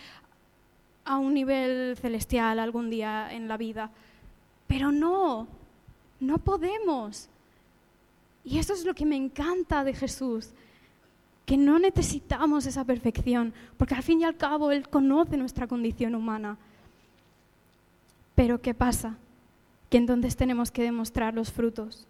a 1.04 1.18
un 1.18 1.34
nivel 1.34 1.96
celestial 1.96 2.58
algún 2.58 2.90
día 2.90 3.32
en 3.32 3.48
la 3.48 3.56
vida. 3.56 3.90
Pero 4.66 4.92
no, 4.92 5.48
no 6.20 6.38
podemos. 6.38 7.28
Y 8.44 8.58
eso 8.58 8.72
es 8.74 8.84
lo 8.84 8.94
que 8.94 9.06
me 9.06 9.16
encanta 9.16 9.84
de 9.84 9.94
Jesús, 9.94 10.50
que 11.52 11.58
no 11.58 11.78
necesitamos 11.78 12.64
esa 12.64 12.82
perfección, 12.82 13.52
porque 13.76 13.94
al 13.94 14.02
fin 14.02 14.22
y 14.22 14.24
al 14.24 14.38
cabo 14.38 14.70
Él 14.70 14.88
conoce 14.88 15.36
nuestra 15.36 15.66
condición 15.66 16.14
humana. 16.14 16.56
Pero 18.34 18.62
¿qué 18.62 18.72
pasa? 18.72 19.18
Que 19.90 19.98
entonces 19.98 20.34
tenemos 20.34 20.70
que 20.70 20.82
demostrar 20.82 21.34
los 21.34 21.52
frutos, 21.52 22.06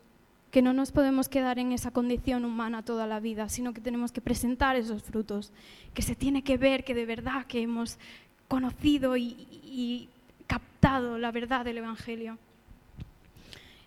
que 0.52 0.62
no 0.62 0.72
nos 0.72 0.92
podemos 0.92 1.28
quedar 1.28 1.58
en 1.58 1.72
esa 1.72 1.90
condición 1.90 2.44
humana 2.44 2.84
toda 2.84 3.04
la 3.08 3.18
vida, 3.18 3.48
sino 3.48 3.72
que 3.72 3.80
tenemos 3.80 4.12
que 4.12 4.20
presentar 4.20 4.76
esos 4.76 5.02
frutos, 5.02 5.50
que 5.92 6.02
se 6.02 6.14
tiene 6.14 6.44
que 6.44 6.56
ver 6.56 6.84
que 6.84 6.94
de 6.94 7.04
verdad 7.04 7.44
que 7.46 7.62
hemos 7.62 7.98
conocido 8.46 9.16
y, 9.16 10.08
captado 10.46 11.18
la 11.18 11.32
verdad 11.32 11.64
del 11.64 11.78
Evangelio. 11.78 12.38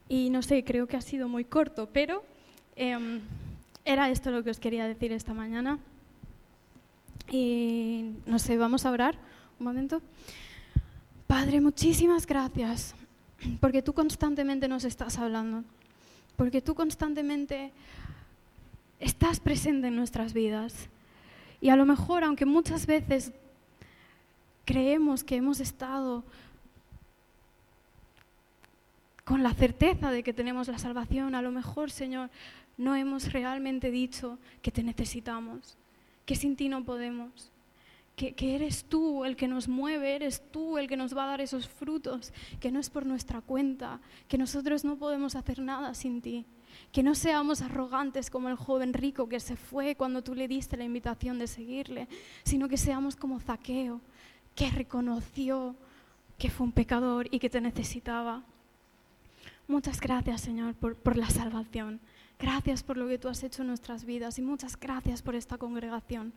Y 0.10 0.32
no 0.32 0.42
sé, 0.42 0.66
creo 0.66 0.86
que 0.86 0.98
ha 0.98 1.02
sido 1.02 1.30
muy 1.30 1.46
corto, 1.46 1.88
pero 1.94 2.26
Em, 2.78 3.22
era 3.86 4.10
esto 4.10 4.32
lo 4.32 4.44
que 4.44 4.50
os 4.50 4.60
quería 4.60 4.88
decir 4.88 5.12
esta 5.12 5.34
mañana. 5.34 5.80
Y 7.32 8.12
no 8.26 8.40
sé, 8.40 8.58
vamos 8.58 8.86
a 8.86 8.92
orar 8.92 9.16
un 9.60 9.66
momento. 9.66 10.02
Padre, 11.28 11.62
muchísimas 11.62 12.26
gracias, 12.26 12.96
porque 13.60 13.82
tú 13.82 13.94
constantemente 13.94 14.68
nos 14.68 14.84
estás 14.84 15.18
hablando, 15.18 15.64
porque 16.36 16.62
tú 16.62 16.76
constantemente 16.76 17.72
estás 19.00 19.40
presente 19.40 19.88
en 19.88 19.96
nuestras 19.96 20.34
vidas. 20.34 20.90
Y 21.62 21.70
a 21.70 21.76
lo 21.76 21.86
mejor, 21.86 22.24
aunque 22.24 22.46
muchas 22.46 22.86
veces 22.86 23.32
creemos 24.66 25.24
que 25.24 25.36
hemos 25.38 25.60
estado 25.60 26.24
con 29.26 29.44
la 29.44 29.54
certeza 29.54 30.12
de 30.12 30.24
que 30.24 30.34
tenemos 30.34 30.68
la 30.68 30.78
salvación, 30.78 31.36
a 31.36 31.42
lo 31.42 31.52
mejor, 31.52 31.92
Señor, 31.92 32.30
no 32.78 32.96
hemos 32.96 33.34
realmente 33.34 33.92
dicho 33.92 34.38
que 34.62 34.72
te 34.72 34.84
necesitamos, 34.84 35.78
que 36.26 36.36
sin 36.36 36.56
ti 36.56 36.70
no 36.70 36.86
podemos, 36.86 37.52
que, 38.16 38.56
eres 38.56 38.86
tú 38.86 39.26
el 39.26 39.36
que 39.36 39.48
nos 39.48 39.68
mueve, 39.68 40.16
eres 40.16 40.42
tú 40.52 40.78
el 40.78 40.88
que 40.88 40.96
nos 40.96 41.16
va 41.16 41.26
a 41.26 41.28
dar 41.28 41.42
esos 41.42 41.68
frutos, 41.68 42.32
que 42.60 42.72
no 42.72 42.80
es 42.80 42.90
por 42.90 43.06
nuestra 43.06 43.42
cuenta, 43.42 44.00
que 44.28 44.38
nosotros 44.38 44.86
no 44.86 44.96
podemos 44.96 45.36
hacer 45.36 45.60
nada 45.60 45.94
sin 45.94 46.22
ti. 46.22 46.46
Que 46.92 47.04
no 47.04 47.16
seamos 47.16 47.62
arrogantes 47.62 48.30
como 48.30 48.50
el 48.50 48.56
joven 48.56 48.94
rico 48.94 49.28
que 49.28 49.40
se 49.40 49.56
fue 49.56 49.96
cuando 49.96 50.22
tú 50.22 50.36
le 50.36 50.48
diste 50.48 50.78
la 50.78 50.84
invitación 50.84 51.40
de 51.40 51.48
seguirle, 51.48 52.08
sino 52.44 52.68
que 52.70 52.78
seamos 52.78 53.16
como 53.16 53.40
Zaqueo, 53.40 54.02
que 54.56 54.70
reconoció 54.70 55.76
que 56.38 56.50
fue 56.50 56.66
un 56.66 56.74
pecador 56.74 57.28
y 57.32 57.40
que 57.40 57.50
te 57.50 57.62
necesitaba. 57.62 58.44
Muchas 59.68 60.00
gracias, 60.00 60.42
Señor, 60.42 60.76
por, 60.76 61.18
la 61.18 61.30
salvación. 61.30 62.00
Gracias 62.38 62.84
por 62.84 62.98
lo 62.98 63.08
que 63.08 63.18
tú 63.18 63.30
has 63.30 63.44
hecho 63.44 63.62
en 63.62 63.70
nuestras 63.70 64.06
vidas 64.06 64.38
y 64.38 64.42
muchas 64.42 64.78
gracias 64.78 65.22
por 65.22 65.36
esta 65.36 65.58
congregación. 65.58 66.34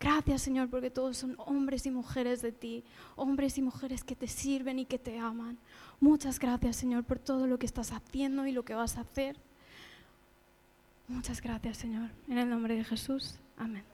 Gracias, 0.00 0.42
Señor, 0.42 0.68
porque 0.68 0.90
todos 0.90 1.18
son 1.18 1.36
hombres 1.38 1.86
y 1.86 1.90
mujeres 1.90 2.42
de 2.42 2.52
ti, 2.52 2.82
hombres 3.16 3.58
y 3.58 3.62
mujeres 3.62 4.02
que 4.02 4.16
te 4.16 4.26
sirven 4.26 4.78
y 4.78 4.86
que 4.86 4.98
te 4.98 5.18
aman. 5.18 5.58
Muchas 6.00 6.38
gracias, 6.38 6.76
Señor, 6.76 7.04
por 7.04 7.18
todo 7.18 7.46
lo 7.46 7.58
que 7.58 7.66
estás 7.66 7.92
haciendo 7.92 8.46
y 8.46 8.52
lo 8.52 8.64
que 8.64 8.74
vas 8.74 8.96
a 8.96 9.02
hacer. 9.02 9.36
Muchas 11.06 11.40
gracias, 11.40 11.76
Señor. 11.76 12.10
En 12.28 12.38
el 12.38 12.48
nombre 12.48 12.74
de 12.74 12.84
Jesús. 12.84 13.36
Amén. 13.56 13.91